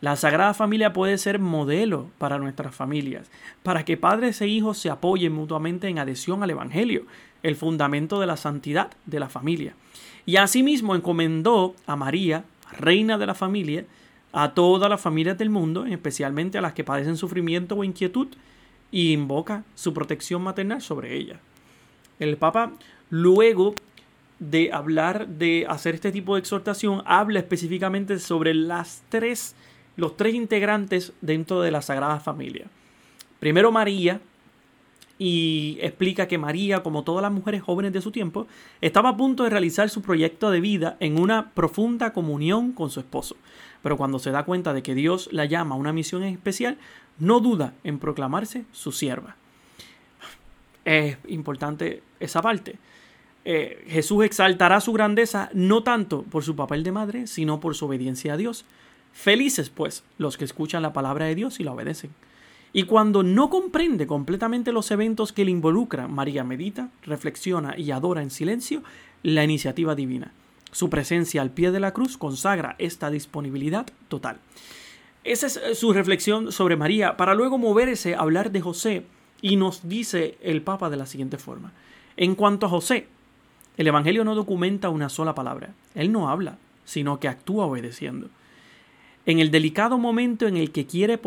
La 0.02 0.16
Sagrada 0.16 0.52
Familia 0.52 0.92
puede 0.92 1.16
ser 1.16 1.38
modelo 1.38 2.10
para 2.18 2.36
nuestras 2.36 2.74
familias, 2.74 3.30
para 3.62 3.86
que 3.86 3.96
padres 3.96 4.42
e 4.42 4.48
hijos 4.48 4.76
se 4.76 4.90
apoyen 4.90 5.32
mutuamente 5.32 5.88
en 5.88 5.98
adhesión 5.98 6.42
al 6.42 6.50
Evangelio, 6.50 7.06
el 7.42 7.56
fundamento 7.56 8.20
de 8.20 8.26
la 8.26 8.36
santidad 8.36 8.90
de 9.06 9.18
la 9.18 9.30
familia. 9.30 9.72
Y 10.26 10.36
asimismo 10.36 10.94
encomendó 10.94 11.74
a 11.86 11.96
María, 11.96 12.44
reina 12.78 13.16
de 13.16 13.24
la 13.24 13.34
familia, 13.34 13.86
a 14.32 14.52
todas 14.52 14.90
las 14.90 15.00
familias 15.00 15.38
del 15.38 15.48
mundo, 15.48 15.86
especialmente 15.86 16.58
a 16.58 16.60
las 16.60 16.74
que 16.74 16.84
padecen 16.84 17.16
sufrimiento 17.16 17.76
o 17.76 17.82
inquietud, 17.82 18.28
y 18.90 19.12
invoca 19.12 19.64
su 19.74 19.94
protección 19.94 20.42
maternal 20.42 20.82
sobre 20.82 21.16
ellas. 21.16 21.38
El 22.18 22.36
Papa, 22.36 22.72
luego 23.08 23.74
de 24.38 24.72
hablar 24.72 25.28
de 25.28 25.66
hacer 25.68 25.94
este 25.94 26.12
tipo 26.12 26.34
de 26.34 26.40
exhortación, 26.40 27.02
habla 27.04 27.40
específicamente 27.40 28.18
sobre 28.18 28.54
las 28.54 29.02
tres, 29.08 29.54
los 29.96 30.16
tres 30.16 30.34
integrantes 30.34 31.12
dentro 31.20 31.60
de 31.60 31.70
la 31.70 31.82
Sagrada 31.82 32.20
Familia. 32.20 32.66
Primero 33.38 33.70
María, 33.70 34.20
y 35.22 35.76
explica 35.82 36.26
que 36.26 36.38
María, 36.38 36.82
como 36.82 37.04
todas 37.04 37.20
las 37.20 37.30
mujeres 37.30 37.62
jóvenes 37.62 37.92
de 37.92 38.00
su 38.00 38.10
tiempo, 38.10 38.46
estaba 38.80 39.10
a 39.10 39.16
punto 39.18 39.44
de 39.44 39.50
realizar 39.50 39.90
su 39.90 40.00
proyecto 40.00 40.50
de 40.50 40.60
vida 40.60 40.96
en 40.98 41.20
una 41.20 41.50
profunda 41.50 42.14
comunión 42.14 42.72
con 42.72 42.88
su 42.88 43.00
esposo. 43.00 43.36
Pero 43.82 43.98
cuando 43.98 44.18
se 44.18 44.30
da 44.30 44.44
cuenta 44.44 44.72
de 44.72 44.82
que 44.82 44.94
Dios 44.94 45.28
la 45.30 45.44
llama 45.44 45.74
a 45.74 45.78
una 45.78 45.92
misión 45.92 46.22
especial, 46.22 46.78
no 47.20 47.40
duda 47.40 47.74
en 47.84 47.98
proclamarse 47.98 48.64
su 48.72 48.92
sierva. 48.92 49.36
Es 50.84 51.18
importante 51.28 52.02
esa 52.18 52.42
parte. 52.42 52.78
Eh, 53.44 53.84
Jesús 53.88 54.24
exaltará 54.24 54.80
su 54.80 54.92
grandeza 54.92 55.50
no 55.54 55.82
tanto 55.82 56.22
por 56.24 56.42
su 56.42 56.56
papel 56.56 56.82
de 56.82 56.92
madre, 56.92 57.26
sino 57.26 57.60
por 57.60 57.74
su 57.74 57.86
obediencia 57.86 58.34
a 58.34 58.36
Dios. 58.36 58.64
Felices, 59.12 59.70
pues, 59.70 60.04
los 60.18 60.36
que 60.36 60.44
escuchan 60.44 60.82
la 60.82 60.92
palabra 60.92 61.26
de 61.26 61.34
Dios 61.34 61.60
y 61.60 61.64
la 61.64 61.72
obedecen. 61.72 62.10
Y 62.72 62.84
cuando 62.84 63.22
no 63.22 63.50
comprende 63.50 64.06
completamente 64.06 64.72
los 64.72 64.90
eventos 64.90 65.32
que 65.32 65.44
le 65.44 65.50
involucran, 65.50 66.12
María 66.12 66.44
medita, 66.44 66.90
reflexiona 67.02 67.76
y 67.76 67.90
adora 67.90 68.22
en 68.22 68.30
silencio 68.30 68.82
la 69.22 69.42
iniciativa 69.42 69.94
divina. 69.94 70.32
Su 70.70 70.88
presencia 70.88 71.42
al 71.42 71.50
pie 71.50 71.72
de 71.72 71.80
la 71.80 71.92
cruz 71.92 72.16
consagra 72.16 72.76
esta 72.78 73.10
disponibilidad 73.10 73.86
total. 74.08 74.38
Esa 75.24 75.46
es 75.46 75.56
eh, 75.56 75.74
su 75.74 75.92
reflexión 75.92 76.52
sobre 76.52 76.76
María, 76.76 77.16
para 77.16 77.34
luego 77.34 77.58
moverse 77.58 78.14
a 78.14 78.20
hablar 78.20 78.50
de 78.50 78.60
José, 78.60 79.04
y 79.42 79.56
nos 79.56 79.88
dice 79.88 80.36
el 80.42 80.62
Papa 80.62 80.90
de 80.90 80.96
la 80.96 81.06
siguiente 81.06 81.38
forma. 81.38 81.72
En 82.16 82.34
cuanto 82.34 82.66
a 82.66 82.68
José, 82.68 83.06
el 83.76 83.86
Evangelio 83.86 84.24
no 84.24 84.34
documenta 84.34 84.90
una 84.90 85.08
sola 85.08 85.34
palabra. 85.34 85.70
Él 85.94 86.12
no 86.12 86.28
habla, 86.28 86.58
sino 86.84 87.18
que 87.20 87.28
actúa 87.28 87.66
obedeciendo. 87.66 88.28
En 89.24 89.38
el 89.38 89.50
delicado 89.50 89.96
momento 89.96 90.46
en 90.46 90.56
el 90.56 90.70
que 90.70 90.86
quiere 90.86 91.18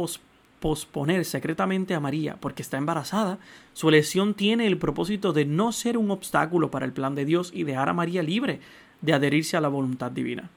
posponer 0.60 1.26
secretamente 1.26 1.96
a 1.96 2.00
María 2.00 2.38
porque 2.40 2.62
está 2.62 2.78
embarazada, 2.78 3.40
su 3.74 3.90
elección 3.90 4.34
tiene 4.34 4.68
el 4.68 4.78
propósito 4.78 5.34
de 5.34 5.46
no 5.46 5.72
ser 5.72 5.98
un 5.98 6.12
obstáculo 6.12 6.70
para 6.70 6.86
el 6.86 6.94
plan 6.94 7.16
de 7.16 7.26
Dios 7.26 7.52
y 7.54 7.64
dejar 7.64 7.90
a 7.90 7.94
María 7.94 8.22
libre 8.22 8.60
de 9.02 9.14
adherirse 9.14 9.58
a 9.58 9.62
la 9.62 9.68
voluntad 9.68 10.12
divina. 10.12 10.50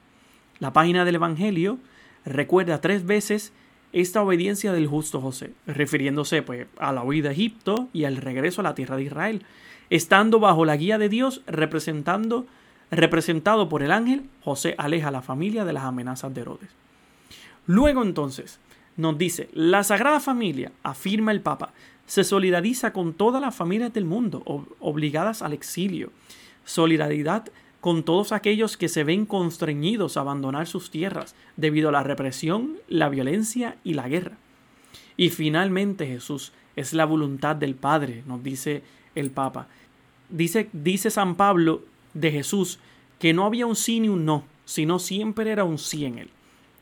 La 0.59 0.73
página 0.73 1.05
del 1.05 1.15
Evangelio 1.15 1.79
recuerda 2.27 2.81
tres 2.81 3.05
veces 3.05 3.53
esta 3.93 4.21
obediencia 4.21 4.73
del 4.73 4.87
justo 4.87 5.21
José, 5.21 5.51
refiriéndose 5.65 6.41
pues, 6.41 6.67
a 6.77 6.91
la 6.91 7.03
huida 7.03 7.29
de 7.29 7.35
Egipto 7.35 7.87
y 7.93 8.03
al 8.03 8.17
regreso 8.17 8.61
a 8.61 8.63
la 8.65 8.75
tierra 8.75 8.97
de 8.97 9.03
Israel, 9.03 9.43
estando 9.89 10.39
bajo 10.39 10.65
la 10.65 10.75
guía 10.75 10.97
de 10.97 11.09
Dios, 11.09 11.41
representando, 11.47 12.45
representado 12.91 13.69
por 13.69 13.83
el 13.83 13.91
ángel, 13.91 14.23
José 14.43 14.75
aleja 14.77 15.07
a 15.07 15.11
la 15.11 15.21
familia 15.21 15.65
de 15.65 15.73
las 15.73 15.83
amenazas 15.83 16.33
de 16.33 16.41
Herodes. 16.41 16.69
Luego 17.65 18.03
entonces, 18.03 18.59
nos 18.97 19.17
dice, 19.17 19.49
la 19.53 19.83
Sagrada 19.83 20.19
Familia, 20.19 20.71
afirma 20.83 21.31
el 21.31 21.41
Papa, 21.41 21.71
se 22.05 22.23
solidariza 22.23 22.93
con 22.93 23.13
todas 23.13 23.41
las 23.41 23.55
familias 23.55 23.93
del 23.93 24.05
mundo 24.05 24.43
obligadas 24.79 25.41
al 25.41 25.53
exilio. 25.53 26.11
Solidaridad 26.63 27.49
con 27.81 28.03
todos 28.03 28.31
aquellos 28.31 28.77
que 28.77 28.89
se 28.89 29.03
ven 29.03 29.25
constreñidos 29.25 30.17
a 30.17 30.21
abandonar 30.21 30.67
sus 30.67 30.89
tierras 30.89 31.35
debido 31.55 31.89
a 31.89 31.91
la 31.91 32.03
represión, 32.03 32.77
la 32.87 33.09
violencia 33.09 33.77
y 33.83 33.93
la 33.93 34.07
guerra. 34.07 34.37
Y 35.15 35.29
finalmente 35.29 36.07
Jesús 36.07 36.53
es 36.75 36.93
la 36.93 37.05
voluntad 37.05 37.55
del 37.55 37.75
Padre, 37.75 38.23
nos 38.25 38.43
dice 38.43 38.83
el 39.15 39.31
Papa. 39.31 39.67
Dice, 40.29 40.69
dice 40.73 41.09
San 41.09 41.35
Pablo 41.35 41.83
de 42.13 42.31
Jesús 42.31 42.79
que 43.19 43.33
no 43.33 43.45
había 43.45 43.65
un 43.65 43.75
sí 43.75 43.99
ni 43.99 44.09
un 44.09 44.25
no, 44.25 44.43
sino 44.65 44.99
siempre 44.99 45.51
era 45.51 45.63
un 45.63 45.77
sí 45.77 46.05
en 46.05 46.19
él. 46.19 46.29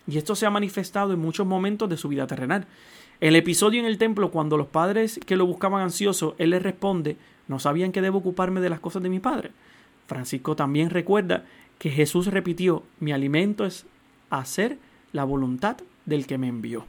Y 0.07 0.17
esto 0.17 0.35
se 0.35 0.45
ha 0.45 0.49
manifestado 0.49 1.13
en 1.13 1.19
muchos 1.19 1.47
momentos 1.47 1.89
de 1.89 1.97
su 1.97 2.09
vida 2.09 2.27
terrenal. 2.27 2.67
El 3.21 3.35
episodio 3.35 3.79
en 3.79 3.85
el 3.85 3.97
templo, 3.97 4.31
cuando 4.31 4.57
los 4.57 4.67
padres 4.67 5.19
que 5.25 5.37
lo 5.37 5.45
buscaban 5.45 5.81
ansioso, 5.81 6.35
él 6.37 6.49
les 6.49 6.61
responde, 6.61 7.17
no 7.47 7.59
sabían 7.59 7.91
que 7.91 8.01
debo 8.01 8.19
ocuparme 8.19 8.61
de 8.61 8.69
las 8.69 8.79
cosas 8.79 9.01
de 9.01 9.09
mi 9.09 9.19
padre. 9.19 9.51
Francisco 10.07 10.55
también 10.55 10.89
recuerda 10.89 11.45
que 11.79 11.89
Jesús 11.89 12.27
repitió, 12.27 12.83
mi 12.99 13.11
alimento 13.11 13.65
es 13.65 13.85
hacer 14.29 14.77
la 15.11 15.23
voluntad 15.23 15.77
del 16.05 16.27
que 16.27 16.37
me 16.37 16.47
envió. 16.47 16.85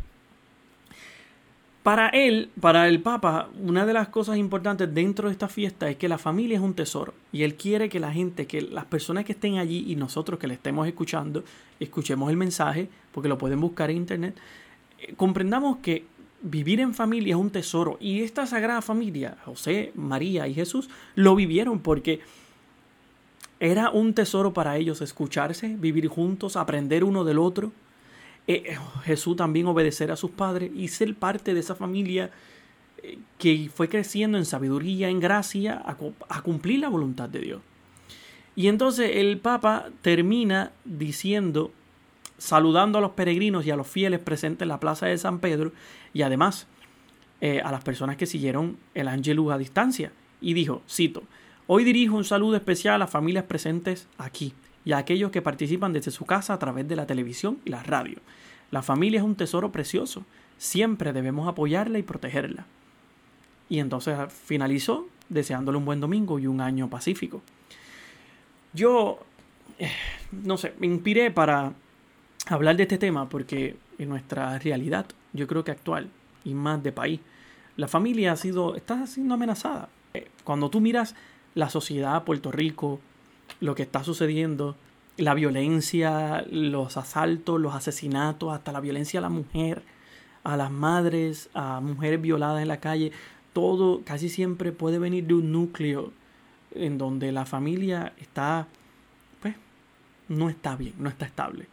Para 1.82 2.08
él, 2.08 2.50
para 2.60 2.88
el 2.88 3.00
Papa, 3.00 3.48
una 3.60 3.86
de 3.86 3.92
las 3.92 4.08
cosas 4.08 4.38
importantes 4.38 4.92
dentro 4.92 5.28
de 5.28 5.32
esta 5.32 5.46
fiesta 5.46 5.88
es 5.88 5.96
que 5.96 6.08
la 6.08 6.18
familia 6.18 6.56
es 6.56 6.62
un 6.62 6.74
tesoro 6.74 7.14
y 7.30 7.44
él 7.44 7.54
quiere 7.54 7.88
que 7.88 8.00
la 8.00 8.12
gente, 8.12 8.48
que 8.48 8.60
las 8.60 8.86
personas 8.86 9.24
que 9.24 9.30
estén 9.32 9.58
allí 9.58 9.84
y 9.86 9.94
nosotros 9.94 10.40
que 10.40 10.48
le 10.48 10.54
estemos 10.54 10.88
escuchando, 10.88 11.44
escuchemos 11.78 12.28
el 12.28 12.36
mensaje, 12.36 12.88
porque 13.12 13.28
lo 13.28 13.38
pueden 13.38 13.60
buscar 13.60 13.88
en 13.92 13.98
internet, 13.98 14.36
eh, 14.98 15.14
comprendamos 15.16 15.76
que 15.76 16.04
vivir 16.42 16.80
en 16.80 16.92
familia 16.92 17.36
es 17.36 17.40
un 17.40 17.50
tesoro 17.50 17.98
y 18.00 18.22
esta 18.22 18.46
sagrada 18.46 18.82
familia, 18.82 19.36
José, 19.44 19.92
María 19.94 20.48
y 20.48 20.54
Jesús, 20.54 20.90
lo 21.14 21.36
vivieron 21.36 21.78
porque 21.78 22.18
era 23.60 23.90
un 23.90 24.14
tesoro 24.14 24.52
para 24.52 24.76
ellos 24.76 25.00
escucharse, 25.00 25.76
vivir 25.78 26.08
juntos, 26.08 26.56
aprender 26.56 27.04
uno 27.04 27.24
del 27.24 27.38
otro 27.38 27.72
eh, 28.48 28.62
eh, 28.64 28.78
Jesús 29.04 29.36
también 29.36 29.66
obedecer 29.66 30.10
a 30.12 30.16
sus 30.16 30.30
padres 30.30 30.70
y 30.74 30.88
ser 30.88 31.14
parte 31.16 31.52
de 31.52 31.60
esa 31.60 31.74
familia 31.74 32.30
eh, 33.02 33.18
que 33.38 33.68
fue 33.74 33.88
creciendo 33.88 34.38
en 34.38 34.44
sabiduría, 34.44 35.08
en 35.08 35.18
gracia, 35.18 35.82
a, 35.84 36.42
cumplir 36.42 36.80
la 36.80 36.88
voluntad 36.88 37.28
de 37.28 37.40
Dios. 37.40 37.60
Y 38.54 38.68
entonces 38.68 39.10
el 39.14 39.38
Papa 39.38 39.88
termina 40.00 40.70
diciendo, 40.84 41.72
saludando 42.38 42.98
a 42.98 43.00
los 43.00 43.10
peregrinos 43.12 43.66
y 43.66 43.70
a 43.70 43.76
los 43.76 43.88
fieles 43.88 44.20
presentes 44.20 44.62
en 44.62 44.68
la 44.68 44.80
plaza 44.80 45.06
de 45.06 45.18
San 45.18 45.40
Pedro 45.40 45.72
y 46.14 46.22
además 46.22 46.66
a 47.42 47.70
las 47.70 47.84
personas 47.84 48.16
que 48.16 48.24
siguieron 48.24 48.78
el 48.94 49.08
Angelus 49.08 49.52
a 49.52 49.58
distancia. 49.58 50.10
Y 50.40 50.54
dijo, 50.54 50.82
cito, 50.88 51.22
hoy 51.66 51.84
dirijo 51.84 52.16
un 52.16 52.24
saludo 52.24 52.56
especial 52.56 52.94
a 52.94 52.98
las 52.98 53.10
familias 53.10 53.44
presentes 53.44 54.08
aquí 54.18 54.54
y 54.84 54.92
a 54.92 54.98
aquellos 54.98 55.30
que 55.30 55.42
participan 55.42 55.92
desde 55.92 56.10
su 56.10 56.24
casa 56.24 56.54
a 56.54 56.58
través 56.58 56.86
de 56.88 56.96
la 56.96 57.06
televisión 57.06 57.58
y 57.64 57.70
la 57.70 57.82
radio. 57.82 58.18
La 58.70 58.82
familia 58.82 59.20
es 59.20 59.24
un 59.24 59.36
tesoro 59.36 59.72
precioso, 59.72 60.24
siempre 60.58 61.12
debemos 61.12 61.48
apoyarla 61.48 61.98
y 61.98 62.02
protegerla. 62.02 62.66
Y 63.68 63.80
entonces 63.80 64.16
finalizó 64.32 65.08
deseándole 65.28 65.78
un 65.78 65.84
buen 65.84 66.00
domingo 66.00 66.38
y 66.38 66.46
un 66.46 66.60
año 66.60 66.88
pacífico. 66.88 67.42
Yo, 68.72 69.18
eh, 69.78 69.90
no 70.30 70.56
sé, 70.56 70.74
me 70.78 70.86
inspiré 70.86 71.30
para 71.30 71.72
hablar 72.46 72.76
de 72.76 72.84
este 72.84 72.98
tema 72.98 73.28
porque 73.28 73.76
en 73.98 74.08
nuestra 74.08 74.58
realidad, 74.58 75.06
yo 75.32 75.46
creo 75.46 75.64
que 75.64 75.72
actual 75.72 76.10
y 76.44 76.54
más 76.54 76.82
de 76.82 76.92
país, 76.92 77.20
la 77.76 77.88
familia 77.88 78.32
ha 78.32 78.36
sido, 78.36 78.76
está 78.76 79.06
siendo 79.06 79.34
amenazada. 79.34 79.88
Eh, 80.14 80.28
cuando 80.44 80.70
tú 80.70 80.80
miras 80.80 81.14
la 81.56 81.70
sociedad, 81.70 82.22
Puerto 82.22 82.52
Rico, 82.52 83.00
lo 83.60 83.74
que 83.74 83.82
está 83.82 84.04
sucediendo, 84.04 84.76
la 85.16 85.32
violencia, 85.32 86.44
los 86.50 86.98
asaltos, 86.98 87.58
los 87.58 87.74
asesinatos, 87.74 88.52
hasta 88.52 88.72
la 88.72 88.80
violencia 88.80 89.18
a 89.18 89.22
la 89.22 89.30
mujer, 89.30 89.82
a 90.44 90.56
las 90.58 90.70
madres, 90.70 91.48
a 91.54 91.80
mujeres 91.80 92.20
violadas 92.20 92.60
en 92.60 92.68
la 92.68 92.78
calle, 92.78 93.10
todo 93.54 94.02
casi 94.04 94.28
siempre 94.28 94.70
puede 94.70 94.98
venir 94.98 95.26
de 95.26 95.34
un 95.34 95.50
núcleo 95.50 96.12
en 96.74 96.98
donde 96.98 97.32
la 97.32 97.46
familia 97.46 98.12
está, 98.20 98.68
pues, 99.40 99.54
no 100.28 100.50
está 100.50 100.76
bien, 100.76 100.92
no 100.98 101.08
está 101.08 101.24
estable. 101.24 101.68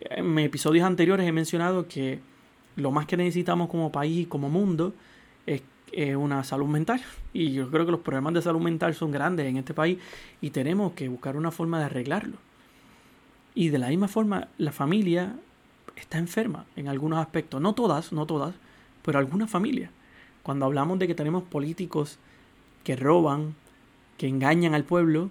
En 0.00 0.38
episodios 0.38 0.86
anteriores 0.86 1.28
he 1.28 1.32
mencionado 1.32 1.86
que 1.86 2.20
lo 2.76 2.92
más 2.92 3.04
que 3.04 3.18
necesitamos 3.18 3.68
como 3.68 3.92
país 3.92 4.20
y 4.20 4.26
como 4.26 4.48
mundo 4.48 4.94
es 5.44 5.60
es 5.96 6.14
una 6.14 6.44
salud 6.44 6.66
mental. 6.66 7.00
Y 7.32 7.52
yo 7.52 7.70
creo 7.70 7.86
que 7.86 7.90
los 7.90 8.00
problemas 8.00 8.34
de 8.34 8.42
salud 8.42 8.60
mental 8.60 8.94
son 8.94 9.10
grandes 9.10 9.46
en 9.46 9.56
este 9.56 9.72
país 9.72 9.98
y 10.42 10.50
tenemos 10.50 10.92
que 10.92 11.08
buscar 11.08 11.36
una 11.36 11.50
forma 11.50 11.78
de 11.78 11.86
arreglarlo. 11.86 12.36
Y 13.54 13.70
de 13.70 13.78
la 13.78 13.88
misma 13.88 14.06
forma, 14.06 14.48
la 14.58 14.72
familia 14.72 15.34
está 15.96 16.18
enferma 16.18 16.66
en 16.76 16.88
algunos 16.88 17.18
aspectos. 17.18 17.62
No 17.62 17.72
todas, 17.74 18.12
no 18.12 18.26
todas, 18.26 18.54
pero 19.02 19.18
algunas 19.18 19.50
familias. 19.50 19.90
Cuando 20.42 20.66
hablamos 20.66 20.98
de 20.98 21.06
que 21.06 21.14
tenemos 21.14 21.42
políticos 21.44 22.18
que 22.84 22.94
roban, 22.94 23.54
que 24.18 24.28
engañan 24.28 24.74
al 24.74 24.84
pueblo, 24.84 25.30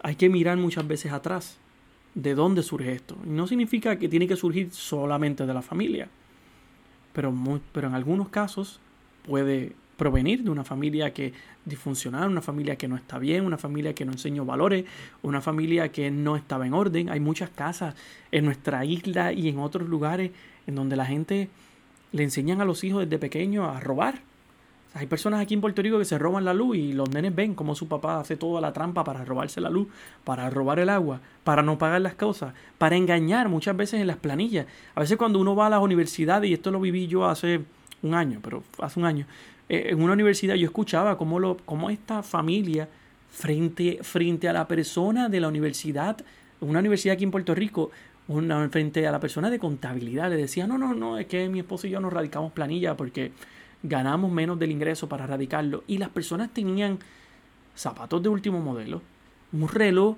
hay 0.00 0.14
que 0.14 0.28
mirar 0.28 0.56
muchas 0.58 0.86
veces 0.86 1.12
atrás 1.12 1.58
de 2.14 2.36
dónde 2.36 2.62
surge 2.62 2.92
esto. 2.92 3.16
Y 3.26 3.30
no 3.30 3.48
significa 3.48 3.98
que 3.98 4.08
tiene 4.08 4.28
que 4.28 4.36
surgir 4.36 4.70
solamente 4.70 5.44
de 5.44 5.54
la 5.54 5.62
familia, 5.62 6.08
pero, 7.12 7.34
pero 7.72 7.88
en 7.88 7.94
algunos 7.94 8.28
casos 8.28 8.78
puede 9.26 9.72
provenir 9.96 10.42
de 10.42 10.50
una 10.50 10.64
familia 10.64 11.12
que 11.12 11.32
disfuncional, 11.64 12.28
una 12.28 12.42
familia 12.42 12.76
que 12.76 12.88
no 12.88 12.96
está 12.96 13.18
bien, 13.18 13.44
una 13.44 13.58
familia 13.58 13.94
que 13.94 14.04
no 14.04 14.12
enseñó 14.12 14.44
valores, 14.44 14.84
una 15.22 15.40
familia 15.40 15.90
que 15.90 16.10
no 16.10 16.36
estaba 16.36 16.66
en 16.66 16.74
orden. 16.74 17.08
Hay 17.08 17.20
muchas 17.20 17.50
casas 17.50 17.94
en 18.30 18.44
nuestra 18.44 18.84
isla 18.84 19.32
y 19.32 19.48
en 19.48 19.58
otros 19.58 19.88
lugares 19.88 20.30
en 20.66 20.74
donde 20.74 20.96
la 20.96 21.06
gente 21.06 21.48
le 22.12 22.22
enseñan 22.22 22.60
a 22.60 22.64
los 22.64 22.84
hijos 22.84 23.04
desde 23.04 23.18
pequeños 23.18 23.68
a 23.74 23.80
robar. 23.80 24.20
hay 24.94 25.06
personas 25.06 25.40
aquí 25.40 25.52
en 25.52 25.60
Puerto 25.60 25.82
Rico 25.82 25.98
que 25.98 26.06
se 26.06 26.18
roban 26.18 26.44
la 26.44 26.54
luz 26.54 26.76
y 26.76 26.92
los 26.94 27.10
nenes 27.10 27.34
ven 27.34 27.54
cómo 27.54 27.74
su 27.74 27.86
papá 27.86 28.20
hace 28.20 28.36
toda 28.36 28.62
la 28.62 28.72
trampa 28.72 29.04
para 29.04 29.24
robarse 29.24 29.60
la 29.60 29.68
luz, 29.68 29.88
para 30.24 30.48
robar 30.48 30.78
el 30.78 30.88
agua, 30.88 31.20
para 31.44 31.62
no 31.62 31.76
pagar 31.76 32.00
las 32.00 32.14
cosas, 32.14 32.54
para 32.78 32.96
engañar 32.96 33.48
muchas 33.50 33.76
veces 33.76 34.00
en 34.00 34.06
las 34.06 34.16
planillas. 34.16 34.66
A 34.94 35.00
veces 35.00 35.18
cuando 35.18 35.38
uno 35.38 35.54
va 35.54 35.66
a 35.66 35.70
las 35.70 35.82
universidades, 35.82 36.48
y 36.48 36.54
esto 36.54 36.70
lo 36.70 36.80
viví 36.80 37.08
yo 37.08 37.26
hace 37.26 37.64
un 38.06 38.14
año, 38.14 38.40
pero 38.42 38.62
hace 38.78 38.98
un 38.98 39.06
año, 39.06 39.26
eh, 39.68 39.88
en 39.90 40.02
una 40.02 40.12
universidad 40.12 40.54
yo 40.54 40.66
escuchaba 40.66 41.18
cómo, 41.18 41.38
lo, 41.38 41.56
cómo 41.64 41.90
esta 41.90 42.22
familia, 42.22 42.88
frente, 43.30 43.98
frente 44.02 44.48
a 44.48 44.52
la 44.52 44.66
persona 44.68 45.28
de 45.28 45.40
la 45.40 45.48
universidad, 45.48 46.16
una 46.60 46.78
universidad 46.78 47.14
aquí 47.14 47.24
en 47.24 47.30
Puerto 47.30 47.54
Rico, 47.54 47.90
una, 48.28 48.68
frente 48.68 49.06
a 49.06 49.12
la 49.12 49.20
persona 49.20 49.50
de 49.50 49.58
contabilidad, 49.58 50.30
le 50.30 50.36
decía, 50.36 50.66
no, 50.66 50.78
no, 50.78 50.94
no, 50.94 51.18
es 51.18 51.26
que 51.26 51.48
mi 51.48 51.60
esposo 51.60 51.86
y 51.86 51.90
yo 51.90 52.00
nos 52.00 52.12
radicamos 52.12 52.52
planilla 52.52 52.96
porque 52.96 53.32
ganamos 53.82 54.30
menos 54.32 54.58
del 54.58 54.72
ingreso 54.72 55.08
para 55.08 55.26
radicarlo. 55.26 55.84
Y 55.86 55.98
las 55.98 56.08
personas 56.08 56.50
tenían 56.52 56.98
zapatos 57.74 58.22
de 58.22 58.28
último 58.28 58.60
modelo, 58.60 59.02
un 59.52 59.68
reloj 59.68 60.16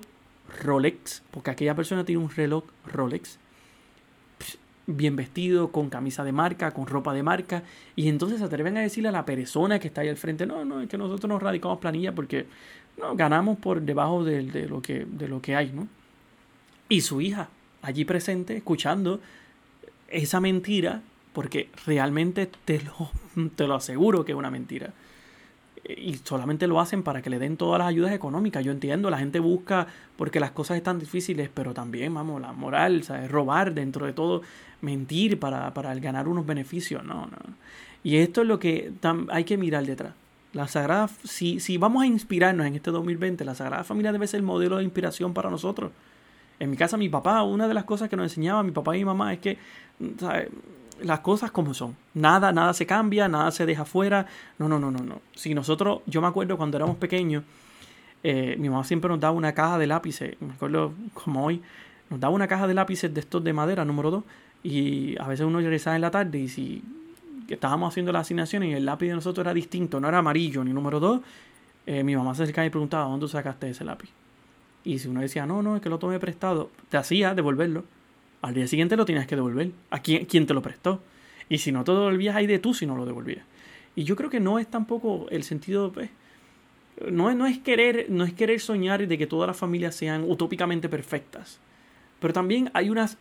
Rolex, 0.63 1.21
porque 1.31 1.51
aquella 1.51 1.75
persona 1.75 2.03
tiene 2.03 2.21
un 2.21 2.29
reloj 2.29 2.63
Rolex, 2.85 3.37
bien 4.97 5.15
vestido, 5.15 5.71
con 5.71 5.89
camisa 5.89 6.23
de 6.23 6.31
marca, 6.31 6.71
con 6.71 6.87
ropa 6.87 7.13
de 7.13 7.23
marca, 7.23 7.63
y 7.95 8.09
entonces 8.09 8.39
se 8.39 8.45
atreven 8.45 8.77
a 8.77 8.81
decirle 8.81 9.09
a 9.09 9.11
la 9.11 9.25
persona 9.25 9.79
que 9.79 9.87
está 9.87 10.01
ahí 10.01 10.09
al 10.09 10.17
frente, 10.17 10.45
no, 10.45 10.65
no, 10.65 10.81
es 10.81 10.89
que 10.89 10.97
nosotros 10.97 11.29
nos 11.29 11.41
radicamos 11.41 11.79
planilla 11.79 12.13
porque 12.13 12.47
no, 12.97 13.15
ganamos 13.15 13.57
por 13.57 13.81
debajo 13.81 14.23
de, 14.23 14.43
lo 14.67 14.81
que, 14.81 15.05
de 15.05 15.27
lo 15.27 15.41
que 15.41 15.55
hay, 15.55 15.71
¿no? 15.71 15.87
Y 16.89 17.01
su 17.01 17.21
hija, 17.21 17.49
allí 17.81 18.03
presente, 18.03 18.57
escuchando 18.57 19.19
esa 20.07 20.39
mentira, 20.39 21.01
porque 21.33 21.69
realmente 21.85 22.49
te 22.65 22.81
lo, 22.81 23.11
te 23.55 23.67
lo 23.67 23.75
aseguro 23.75 24.25
que 24.25 24.31
es 24.31 24.37
una 24.37 24.51
mentira 24.51 24.93
y 25.85 26.15
solamente 26.23 26.67
lo 26.67 26.79
hacen 26.79 27.03
para 27.03 27.21
que 27.21 27.29
le 27.29 27.39
den 27.39 27.57
todas 27.57 27.79
las 27.79 27.87
ayudas 27.87 28.11
económicas. 28.11 28.63
Yo 28.63 28.71
entiendo, 28.71 29.09
la 29.09 29.17
gente 29.17 29.39
busca 29.39 29.87
porque 30.17 30.39
las 30.39 30.51
cosas 30.51 30.77
están 30.77 30.99
difíciles, 30.99 31.49
pero 31.53 31.73
también, 31.73 32.13
vamos, 32.13 32.41
la 32.41 32.51
moral, 32.51 33.03
¿sabes? 33.03 33.29
robar 33.29 33.73
dentro 33.73 34.05
de 34.05 34.13
todo, 34.13 34.41
mentir 34.81 35.39
para, 35.39 35.73
para 35.73 35.93
ganar 35.95 36.27
unos 36.27 36.45
beneficios, 36.45 37.03
no, 37.03 37.25
no. 37.25 37.37
Y 38.03 38.17
esto 38.17 38.41
es 38.41 38.47
lo 38.47 38.59
que 38.59 38.91
hay 39.29 39.43
que 39.43 39.57
mirar 39.57 39.85
detrás. 39.85 40.13
La 40.53 40.67
Sagrada, 40.67 41.09
si, 41.23 41.59
si 41.59 41.77
vamos 41.77 42.03
a 42.03 42.07
inspirarnos 42.07 42.65
en 42.65 42.75
este 42.75 42.91
2020, 42.91 43.45
la 43.45 43.55
Sagrada 43.55 43.83
Familia 43.83 44.11
debe 44.11 44.25
ser 44.25 44.39
el 44.39 44.45
modelo 44.45 44.77
de 44.77 44.83
inspiración 44.83 45.33
para 45.33 45.49
nosotros. 45.49 45.91
En 46.59 46.71
mi 46.71 46.77
casa, 46.77 46.97
mi 46.97 47.09
papá, 47.09 47.43
una 47.43 47.67
de 47.67 47.73
las 47.73 47.83
cosas 47.83 48.09
que 48.09 48.15
nos 48.15 48.25
enseñaba 48.25 48.63
mi 48.63 48.71
papá 48.71 48.95
y 48.95 48.99
mi 48.99 49.05
mamá 49.05 49.33
es 49.33 49.39
que 49.39 49.57
¿sabes? 50.19 50.49
Las 51.03 51.19
cosas 51.21 51.51
como 51.51 51.73
son. 51.73 51.95
Nada, 52.13 52.51
nada 52.51 52.73
se 52.73 52.85
cambia, 52.85 53.27
nada 53.27 53.51
se 53.51 53.65
deja 53.65 53.85
fuera. 53.85 54.25
No, 54.57 54.67
no, 54.67 54.79
no, 54.79 54.91
no, 54.91 54.99
no. 54.99 55.21
Si 55.35 55.53
nosotros, 55.53 56.01
yo 56.05 56.21
me 56.21 56.27
acuerdo 56.27 56.57
cuando 56.57 56.77
éramos 56.77 56.97
pequeños, 56.97 57.43
eh, 58.23 58.55
mi 58.59 58.69
mamá 58.69 58.83
siempre 58.83 59.09
nos 59.09 59.19
daba 59.19 59.35
una 59.35 59.53
caja 59.53 59.77
de 59.77 59.87
lápices, 59.87 60.35
me 60.41 60.53
acuerdo 60.53 60.93
como 61.13 61.45
hoy, 61.45 61.61
nos 62.09 62.19
daba 62.19 62.33
una 62.33 62.47
caja 62.47 62.67
de 62.67 62.73
lápices 62.73 63.13
de 63.13 63.19
estos 63.21 63.43
de 63.43 63.53
madera, 63.53 63.85
número 63.85 64.11
2, 64.11 64.23
y 64.63 65.19
a 65.19 65.27
veces 65.27 65.45
uno 65.45 65.59
regresaba 65.59 65.95
en 65.95 66.01
la 66.01 66.11
tarde 66.11 66.39
y 66.39 66.49
si 66.49 66.83
estábamos 67.47 67.93
haciendo 67.93 68.11
las 68.11 68.21
asignaciones 68.21 68.69
y 68.69 68.73
el 68.73 68.85
lápiz 68.85 69.07
de 69.07 69.13
nosotros 69.13 69.45
era 69.45 69.53
distinto, 69.53 69.99
no 69.99 70.09
era 70.09 70.17
amarillo 70.17 70.63
ni 70.63 70.73
número 70.73 70.99
2, 70.99 71.21
eh, 71.87 72.03
mi 72.03 72.15
mamá 72.15 72.35
se 72.35 72.43
acercaba 72.43 72.65
y 72.65 72.69
preguntaba, 72.69 73.05
¿dónde 73.05 73.27
sacaste 73.27 73.69
ese 73.69 73.85
lápiz? 73.85 74.09
Y 74.83 74.99
si 74.99 75.07
uno 75.07 75.21
decía, 75.21 75.45
no, 75.45 75.61
no, 75.61 75.75
es 75.75 75.81
que 75.81 75.89
lo 75.89 75.97
tomé 75.97 76.19
prestado, 76.19 76.69
te 76.89 76.97
hacía 76.97 77.33
devolverlo 77.33 77.83
al 78.41 78.53
día 78.53 78.67
siguiente 78.67 78.95
lo 78.95 79.05
tienes 79.05 79.27
que 79.27 79.35
devolver. 79.35 79.71
¿A 79.89 79.99
quién, 79.99 80.45
te 80.45 80.53
lo 80.53 80.61
prestó? 80.61 81.01
Y 81.49 81.57
si 81.57 81.71
no 81.71 81.83
te 81.83 81.91
lo 81.91 81.99
devolvías, 81.99 82.35
hay 82.35 82.47
de 82.47 82.59
tú 82.59 82.73
si 82.73 82.85
no 82.85 82.95
lo 82.95 83.05
devolvías. 83.05 83.43
Y 83.95 84.03
yo 84.03 84.15
creo 84.15 84.29
que 84.29 84.39
no 84.39 84.59
es 84.59 84.67
tampoco 84.67 85.27
el 85.29 85.43
sentido, 85.43 85.91
pues, 85.91 86.09
no, 87.09 87.33
no, 87.33 87.45
es 87.47 87.59
querer, 87.59 88.07
no 88.09 88.23
es 88.23 88.33
querer 88.33 88.59
soñar 88.59 89.05
de 89.05 89.17
que 89.17 89.27
todas 89.27 89.47
las 89.47 89.57
familias 89.57 89.95
sean 89.95 90.23
utópicamente 90.29 90.89
perfectas. 90.89 91.59
Pero 92.19 92.33
también 92.33 92.71
hay 92.73 92.89
unas 92.89 93.17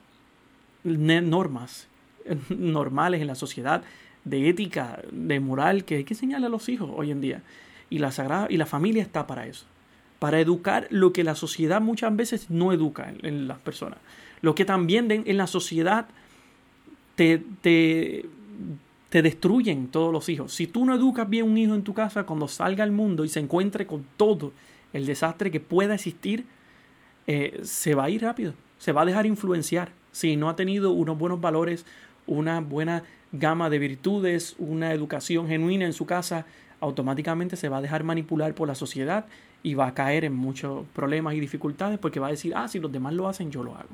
normas 0.84 1.88
normales 2.48 3.20
en 3.20 3.26
la 3.26 3.34
sociedad 3.34 3.82
de 4.24 4.48
ética, 4.48 5.00
de 5.10 5.40
moral 5.40 5.84
que 5.84 5.96
hay 5.96 6.04
que 6.04 6.14
enseñarle 6.14 6.46
a 6.46 6.50
los 6.50 6.68
hijos 6.68 6.90
hoy 6.94 7.10
en 7.10 7.20
día. 7.20 7.42
Y 7.90 7.98
la 7.98 8.12
sagrada 8.12 8.46
y 8.50 8.56
la 8.56 8.66
familia 8.66 9.02
está 9.02 9.26
para 9.26 9.46
eso, 9.46 9.64
para 10.18 10.38
educar 10.38 10.86
lo 10.90 11.12
que 11.12 11.24
la 11.24 11.34
sociedad 11.34 11.80
muchas 11.80 12.14
veces 12.14 12.50
no 12.50 12.72
educa 12.72 13.12
en 13.22 13.48
las 13.48 13.58
personas 13.58 13.98
lo 14.40 14.54
que 14.54 14.64
también 14.64 15.10
en 15.10 15.36
la 15.36 15.46
sociedad 15.46 16.08
te, 17.16 17.42
te, 17.60 18.26
te 19.08 19.22
destruyen 19.22 19.88
todos 19.88 20.12
los 20.12 20.28
hijos. 20.28 20.52
Si 20.52 20.66
tú 20.66 20.84
no 20.84 20.94
educas 20.94 21.28
bien 21.28 21.44
un 21.44 21.58
hijo 21.58 21.74
en 21.74 21.82
tu 21.82 21.94
casa, 21.94 22.24
cuando 22.24 22.48
salga 22.48 22.84
al 22.84 22.92
mundo 22.92 23.24
y 23.24 23.28
se 23.28 23.40
encuentre 23.40 23.86
con 23.86 24.04
todo 24.16 24.52
el 24.92 25.06
desastre 25.06 25.50
que 25.50 25.60
pueda 25.60 25.94
existir, 25.94 26.44
eh, 27.26 27.60
se 27.62 27.94
va 27.94 28.04
a 28.04 28.10
ir 28.10 28.22
rápido, 28.22 28.54
se 28.78 28.92
va 28.92 29.02
a 29.02 29.06
dejar 29.06 29.26
influenciar. 29.26 29.92
Si 30.12 30.36
no 30.36 30.48
ha 30.48 30.56
tenido 30.56 30.92
unos 30.92 31.18
buenos 31.18 31.40
valores, 31.40 31.84
una 32.26 32.60
buena 32.60 33.04
gama 33.32 33.70
de 33.70 33.78
virtudes, 33.78 34.54
una 34.58 34.92
educación 34.92 35.48
genuina 35.48 35.84
en 35.84 35.92
su 35.92 36.06
casa, 36.06 36.46
automáticamente 36.80 37.56
se 37.56 37.68
va 37.68 37.78
a 37.78 37.82
dejar 37.82 38.04
manipular 38.04 38.54
por 38.54 38.68
la 38.68 38.74
sociedad 38.74 39.26
y 39.62 39.74
va 39.74 39.88
a 39.88 39.94
caer 39.94 40.24
en 40.24 40.34
muchos 40.34 40.86
problemas 40.94 41.34
y 41.34 41.40
dificultades 41.40 41.98
porque 41.98 42.20
va 42.20 42.28
a 42.28 42.30
decir, 42.30 42.52
ah, 42.54 42.68
si 42.68 42.78
los 42.78 42.92
demás 42.92 43.14
lo 43.14 43.28
hacen, 43.28 43.50
yo 43.50 43.62
lo 43.62 43.74
hago. 43.74 43.88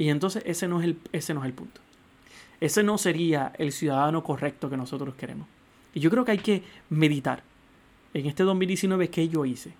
Y 0.00 0.08
entonces 0.08 0.42
ese 0.46 0.66
no 0.66 0.80
es 0.80 0.86
el, 0.86 0.96
ese 1.12 1.34
no 1.34 1.40
es 1.40 1.46
el 1.46 1.52
punto. 1.52 1.82
Ese 2.58 2.82
no 2.82 2.96
sería 2.96 3.52
el 3.58 3.70
ciudadano 3.70 4.24
correcto 4.24 4.70
que 4.70 4.78
nosotros 4.78 5.14
queremos. 5.14 5.46
Y 5.92 6.00
yo 6.00 6.08
creo 6.08 6.24
que 6.24 6.32
hay 6.32 6.38
que 6.38 6.62
meditar 6.88 7.42
en 8.14 8.24
este 8.24 8.44
2019 8.44 9.10
qué 9.10 9.28
yo 9.28 9.44
hice. 9.44 9.74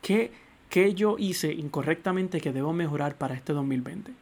¿Qué, 0.00 0.32
qué 0.70 0.94
yo 0.94 1.16
hice 1.18 1.52
incorrectamente 1.52 2.40
que 2.40 2.54
debo 2.54 2.72
mejorar 2.72 3.18
para 3.18 3.34
este 3.34 3.52
2020? 3.52 4.12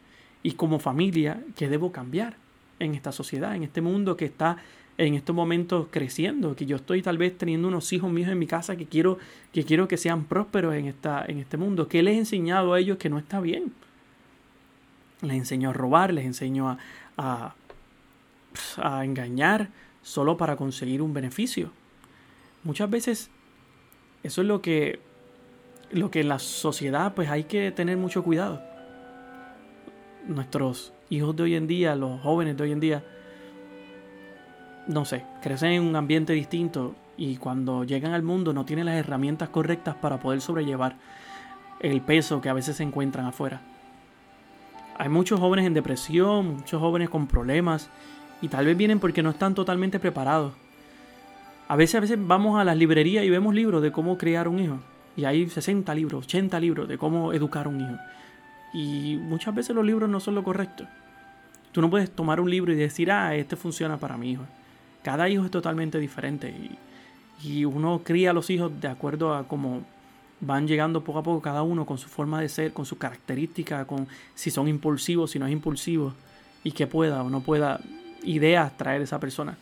Y 0.43 0.55
como 0.55 0.81
familia, 0.81 1.41
¿qué 1.55 1.69
debo 1.69 1.93
cambiar 1.93 2.35
en 2.81 2.97
esta 2.97 3.13
sociedad, 3.13 3.55
en 3.55 3.63
este 3.63 3.81
mundo 3.81 4.17
que 4.17 4.25
está 4.25 4.57
en 4.99 5.15
estos 5.15 5.37
momentos 5.37 5.87
creciendo, 5.89 6.57
que 6.57 6.67
yo 6.67 6.75
estoy 6.75 7.01
tal 7.01 7.17
vez 7.17 7.39
teniendo 7.39 7.69
unos 7.69 7.93
hijos 7.93 8.11
míos 8.11 8.29
en 8.29 8.41
mi 8.41 8.49
casa 8.49 8.75
que 8.75 8.87
quiero 8.87 9.19
que, 9.53 9.63
quiero 9.63 9.87
que 9.87 9.99
sean 9.99 10.25
prósperos 10.25 10.75
en, 10.75 10.87
esta, 10.87 11.25
en 11.25 11.39
este 11.39 11.57
mundo. 11.59 11.87
¿Qué 11.87 12.03
les 12.03 12.17
he 12.17 12.19
enseñado 12.19 12.73
a 12.73 12.81
ellos 12.81 12.99
que 12.99 13.09
no 13.09 13.19
está 13.21 13.41
bien? 13.41 13.73
Les 15.25 15.37
enseñó 15.37 15.71
a 15.71 15.73
robar, 15.73 16.13
les 16.13 16.25
enseñó 16.25 16.69
a, 16.69 17.55
a, 18.77 19.05
engañar 19.05 19.71
solo 20.03 20.37
para 20.37 20.57
conseguir 20.57 21.03
un 21.03 21.15
beneficio. 21.15 21.71
Muchas 22.63 22.91
veces 22.91 23.31
eso 24.23 24.43
es 24.43 24.47
lo 24.47 24.63
que, 24.63 25.01
lo 25.91 26.11
que 26.11 26.21
en 26.21 26.29
la 26.29 26.39
sociedad 26.39 27.15
pues 27.15 27.29
hay 27.31 27.45
que 27.45 27.71
tener 27.73 27.97
mucho 27.97 28.23
cuidado. 28.23 28.63
Nuestros 30.27 30.93
hijos 31.11 31.37
de 31.37 31.43
hoy 31.43 31.55
en 31.55 31.67
día, 31.67 31.95
los 31.97 32.21
jóvenes 32.21 32.57
de 32.57 32.63
hoy 32.63 32.73
en 32.73 32.81
día, 32.81 33.05
no 34.87 35.05
sé, 35.05 35.25
crecen 35.43 35.73
en 35.73 35.83
un 35.83 35.97
ambiente 35.97 36.33
distinto 36.33 36.95
y 37.17 37.37
cuando 37.37 37.85
llegan 37.85 38.13
al 38.13 38.23
mundo 38.23 38.53
no 38.53 38.65
tienen 38.65 38.87
las 38.87 38.97
herramientas 38.97 39.49
correctas 39.49 39.95
para 39.97 40.19
poder 40.19 40.41
sobrellevar 40.41 40.97
el 41.81 42.01
peso 42.01 42.41
que 42.41 42.49
a 42.49 42.55
veces 42.55 42.77
se 42.77 42.83
encuentran 42.83 43.27
afuera. 43.27 43.63
Hay 44.97 45.09
muchos 45.09 45.41
jóvenes 45.41 45.67
en 45.67 45.75
depresión, 45.75 46.57
muchos 46.59 46.81
jóvenes 46.81 47.11
con 47.11 47.27
problemas 47.27 47.91
y 48.41 48.49
tal 48.49 48.67
vez 48.67 48.77
vienen 48.77 49.01
porque 49.01 49.23
no 49.23 49.31
están 49.31 49.55
totalmente 49.55 49.99
preparados. 49.99 50.53
A 51.67 51.77
veces, 51.77 51.97
a 51.97 52.01
veces 52.01 52.19
vamos 52.21 52.61
a 52.61 52.65
las 52.65 52.77
librerías 52.77 53.25
y 53.25 53.31
vemos 53.31 53.55
libros 53.55 53.83
de 53.83 53.91
cómo 53.91 54.19
criar 54.19 54.49
un 54.49 54.61
hijo. 54.61 54.79
Y 55.17 55.25
hay 55.25 55.49
60 55.49 55.93
libros, 55.95 56.27
80 56.27 56.61
libros 56.61 56.89
de 56.89 56.99
cómo 56.99 57.33
educar 57.33 57.67
un 57.67 57.81
hijo. 57.81 57.97
Y 58.73 59.17
muchas 59.17 59.55
veces 59.55 59.75
los 59.75 59.85
libros 59.85 60.09
no 60.09 60.21
son 60.21 60.35
lo 60.35 60.45
correcto. 60.45 60.87
Tú 61.73 61.81
no 61.81 61.91
puedes 61.91 62.11
tomar 62.11 62.41
un 62.41 62.51
libro 62.51 62.73
y 62.73 62.77
decir, 62.77 63.11
ah, 63.11 63.35
este 63.35 63.57
funciona 63.57 63.97
para 63.97 64.17
mi 64.17 64.33
hijo. 64.33 64.45
cada 65.03 65.29
hijo 65.29 65.45
es 65.45 65.51
totalmente 65.51 65.99
diferente 65.99 66.49
y, 66.51 66.79
y 67.43 67.65
uno 67.65 68.03
cría 68.05 68.31
a 68.31 68.33
los 68.33 68.49
hijos 68.51 68.73
de 68.81 68.89
acuerdo 68.89 69.35
a 69.35 69.47
cómo 69.49 69.83
van 70.41 70.67
llegando 70.67 71.03
poco 71.05 71.21
a 71.21 71.23
poco 71.23 71.41
cada 71.41 71.63
uno 71.63 71.87
con 71.87 71.99
su 71.99 72.09
forma 72.09 72.41
de 72.41 72.49
ser, 72.49 72.73
con 72.73 72.87
sus 72.87 72.99
características, 72.99 73.87
con 73.87 74.07
si 74.35 74.51
son 74.51 74.69
impulsivos, 74.69 75.31
si 75.31 75.39
no 75.39 75.47
es 75.47 75.53
impulsivo 75.53 76.13
y 76.63 76.73
que 76.73 76.87
pueda 76.87 77.23
o 77.23 77.31
no 77.31 77.41
pueda 77.41 77.81
ideas 78.23 78.77
traer 78.77 79.03
esa 79.03 79.21
persona. 79.21 79.57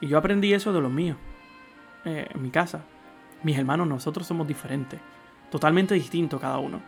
Y 0.00 0.08
yo 0.08 0.18
aprendí 0.18 0.52
eso 0.52 0.72
de 0.72 0.80
los 0.80 0.92
míos, 0.92 1.16
eh, 2.04 2.28
en 2.32 2.42
mi 2.42 2.50
casa. 2.50 2.82
Mis 3.42 3.58
hermanos, 3.58 3.86
nosotros 3.86 4.26
somos 4.26 4.46
diferentes, 4.46 5.00
totalmente 5.50 5.94
distintos 5.94 6.40
cada 6.40 6.58
uno. 6.58 6.80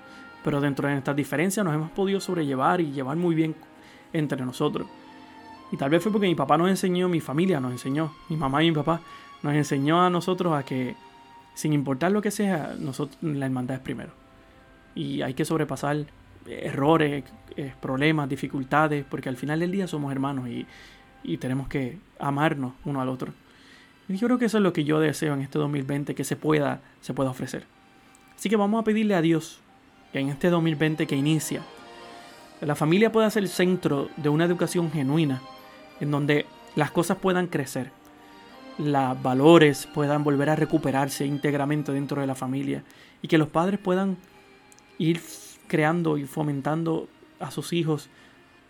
Pero 0.44 0.60
dentro 0.60 0.86
de 0.86 0.94
nuestras 0.94 1.16
diferencias 1.16 1.64
nos 1.64 1.74
hemos 1.74 1.90
podido 1.90 2.20
sobrellevar 2.20 2.80
y 2.80 2.92
llevar 2.92 3.16
muy 3.16 3.34
bien 3.34 3.54
entre 4.12 4.44
nosotros. 4.44 4.86
Y 5.72 5.76
tal 5.76 5.90
vez 5.90 6.02
fue 6.02 6.12
porque 6.12 6.28
mi 6.28 6.34
papá 6.34 6.56
nos 6.56 6.68
enseñó, 6.68 7.08
mi 7.08 7.20
familia 7.20 7.58
nos 7.58 7.72
enseñó, 7.72 8.14
mi 8.28 8.36
mamá 8.36 8.62
y 8.62 8.70
mi 8.70 8.76
papá 8.76 9.00
nos 9.42 9.54
enseñó 9.54 10.04
a 10.04 10.10
nosotros 10.10 10.54
a 10.54 10.64
que 10.64 10.94
sin 11.56 11.72
importar 11.72 12.12
lo 12.12 12.20
que 12.20 12.30
sea, 12.30 12.76
nosotros, 12.78 13.16
la 13.22 13.46
hermandad 13.46 13.78
es 13.78 13.82
primero. 13.82 14.10
Y 14.94 15.22
hay 15.22 15.32
que 15.32 15.46
sobrepasar 15.46 16.04
errores, 16.46 17.24
eh, 17.56 17.72
problemas, 17.80 18.28
dificultades, 18.28 19.06
porque 19.08 19.30
al 19.30 19.38
final 19.38 19.60
del 19.60 19.72
día 19.72 19.88
somos 19.88 20.12
hermanos 20.12 20.48
y, 20.48 20.66
y 21.24 21.38
tenemos 21.38 21.66
que 21.66 21.98
amarnos 22.18 22.74
uno 22.84 23.00
al 23.00 23.08
otro. 23.08 23.32
Y 24.06 24.18
yo 24.18 24.28
creo 24.28 24.38
que 24.38 24.44
eso 24.44 24.58
es 24.58 24.62
lo 24.62 24.74
que 24.74 24.84
yo 24.84 25.00
deseo 25.00 25.32
en 25.32 25.40
este 25.40 25.58
2020, 25.58 26.14
que 26.14 26.24
se 26.24 26.36
pueda, 26.36 26.82
se 27.00 27.14
pueda 27.14 27.30
ofrecer. 27.30 27.64
Así 28.36 28.50
que 28.50 28.56
vamos 28.56 28.78
a 28.82 28.84
pedirle 28.84 29.14
a 29.14 29.22
Dios 29.22 29.60
que 30.12 30.20
en 30.20 30.28
este 30.28 30.50
2020 30.50 31.06
que 31.06 31.16
inicia, 31.16 31.62
la 32.60 32.74
familia 32.74 33.12
pueda 33.12 33.30
ser 33.30 33.44
el 33.44 33.48
centro 33.48 34.10
de 34.18 34.28
una 34.28 34.44
educación 34.44 34.92
genuina, 34.92 35.40
en 36.00 36.10
donde 36.10 36.44
las 36.74 36.90
cosas 36.90 37.16
puedan 37.16 37.46
crecer, 37.46 37.92
los 38.78 39.22
valores 39.22 39.86
puedan 39.92 40.24
volver 40.24 40.50
a 40.50 40.56
recuperarse 40.56 41.26
íntegramente 41.26 41.92
dentro 41.92 42.20
de 42.20 42.26
la 42.26 42.34
familia 42.34 42.84
y 43.22 43.28
que 43.28 43.38
los 43.38 43.48
padres 43.48 43.78
puedan 43.78 44.16
ir 44.98 45.20
creando 45.66 46.18
y 46.18 46.24
fomentando 46.24 47.08
a 47.40 47.50
sus 47.50 47.72
hijos 47.72 48.08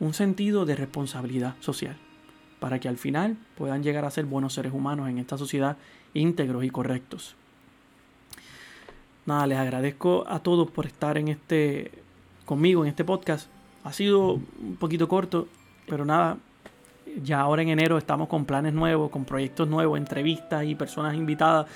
un 0.01 0.15
sentido 0.15 0.67
de 0.67 0.77
responsabilidad 0.77 1.55
social 1.61 1.97
para 2.61 2.79
que 2.79 2.89
al 2.89 2.99
final 2.99 3.37
puedan 3.57 3.83
llegar 3.83 4.05
a 4.05 4.11
ser 4.11 4.25
buenos 4.25 4.55
seres 4.55 4.73
humanos 4.73 5.09
en 5.09 5.19
esta 5.19 5.39
sociedad 5.39 5.77
íntegros 6.15 6.65
y 6.65 6.71
correctos. 6.71 7.37
Nada, 9.27 9.47
les 9.47 9.59
agradezco 9.59 10.25
a 10.29 10.39
todos 10.39 10.71
por 10.71 10.87
estar 10.87 11.19
en 11.19 11.29
este 11.29 11.91
conmigo 12.45 12.85
en 12.85 12.89
este 12.89 13.05
podcast. 13.05 13.51
Ha 13.85 13.93
sido 13.93 14.35
un 14.35 14.77
poquito 14.79 15.09
corto, 15.09 15.49
pero 15.87 16.05
nada, 16.05 16.39
ya 17.23 17.41
ahora 17.41 17.63
en 17.63 17.69
enero 17.69 17.99
estamos 17.99 18.29
con 18.29 18.45
planes 18.45 18.73
nuevos, 18.73 19.11
con 19.11 19.25
proyectos 19.25 19.69
nuevos, 19.69 19.99
entrevistas 19.99 20.65
y 20.65 20.75
personas 20.75 21.15
invitadas. 21.15 21.67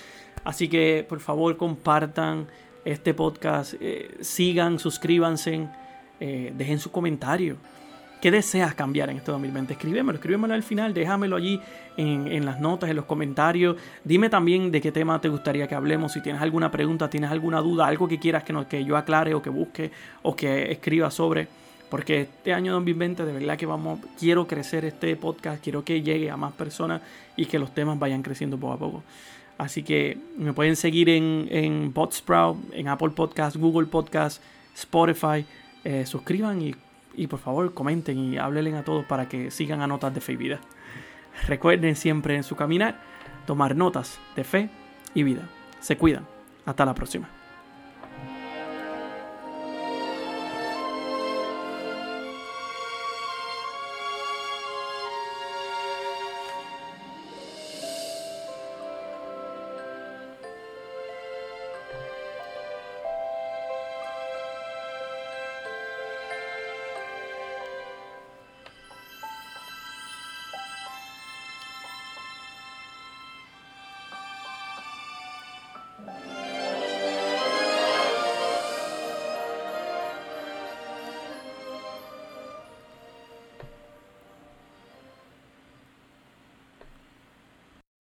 Así 0.44 0.68
que 0.68 1.04
por 1.08 1.20
favor 1.20 1.56
compartan 1.56 2.46
este 2.84 3.14
podcast, 3.14 3.74
eh, 3.80 4.16
sigan, 4.20 4.78
suscríbanse, 4.78 5.68
eh, 6.18 6.52
dejen 6.56 6.78
su 6.78 6.90
comentario. 6.90 7.56
¿Qué 8.20 8.30
deseas 8.30 8.74
cambiar 8.74 9.08
en 9.08 9.16
este 9.16 9.32
2020? 9.32 9.72
Escríbemelo, 9.72 10.16
escríbemelo 10.16 10.52
al 10.52 10.62
final, 10.62 10.92
déjamelo 10.92 11.36
allí 11.36 11.58
en, 11.96 12.44
las 12.44 12.60
notas, 12.60 12.90
en 12.90 12.96
los 12.96 13.06
comentarios. 13.06 13.76
Dime 14.04 14.28
también 14.28 14.70
de 14.70 14.82
qué 14.82 14.92
tema 14.92 15.18
te 15.22 15.30
gustaría 15.30 15.66
que 15.66 15.74
hablemos. 15.74 16.12
Si 16.12 16.20
tienes 16.20 16.42
alguna 16.42 16.70
pregunta, 16.70 17.08
tienes 17.08 17.30
alguna 17.30 17.62
duda, 17.62 17.86
algo 17.86 18.06
que 18.08 18.18
quieras 18.18 18.44
que 18.68 18.84
yo 18.84 18.98
aclare 18.98 19.34
o 19.34 19.40
que 19.40 19.48
busque 19.48 19.90
o 20.22 20.36
que 20.36 20.70
escriba 20.70 21.10
sobre. 21.10 21.48
Porque 21.90 22.22
este 22.22 22.54
año 22.54 22.72
2020 22.74 23.24
de 23.24 23.32
verdad 23.32 23.58
que 23.58 23.66
vamos, 23.66 23.98
quiero 24.18 24.46
crecer 24.46 24.84
este 24.84 25.16
podcast, 25.16 25.62
quiero 25.62 25.84
que 25.84 26.02
llegue 26.02 26.30
a 26.30 26.36
más 26.36 26.52
personas 26.52 27.02
y 27.36 27.46
que 27.46 27.58
los 27.58 27.74
temas 27.74 27.98
vayan 27.98 28.22
creciendo 28.22 28.56
poco 28.58 28.72
a 28.72 28.78
poco. 28.78 29.02
Así 29.58 29.82
que 29.82 30.16
me 30.38 30.52
pueden 30.52 30.76
seguir 30.76 31.10
en, 31.10 31.46
en 31.50 31.92
Botsprout, 31.92 32.72
en 32.72 32.88
Apple 32.88 33.10
Podcast, 33.10 33.56
Google 33.56 33.88
Podcast, 33.88 34.42
Spotify. 34.74 35.44
Eh, 35.84 36.06
suscriban 36.06 36.62
y, 36.62 36.74
y, 37.14 37.26
por 37.26 37.40
favor 37.40 37.74
comenten 37.74 38.18
y 38.18 38.38
háblenle 38.38 38.76
a 38.76 38.84
todos 38.84 39.04
para 39.04 39.28
que 39.28 39.50
sigan 39.50 39.82
a 39.82 39.86
notas 39.86 40.14
de 40.14 40.20
fe 40.20 40.32
y 40.32 40.36
vida. 40.36 40.60
Recuerden 41.46 41.96
siempre 41.96 42.36
en 42.36 42.44
su 42.44 42.56
caminar 42.56 43.00
tomar 43.46 43.76
notas 43.76 44.18
de 44.36 44.44
fe 44.44 44.70
y 45.12 45.24
vida. 45.24 45.48
Se 45.80 45.96
cuidan. 45.96 46.26
Hasta 46.64 46.84
la 46.84 46.94
próxima. 46.94 47.39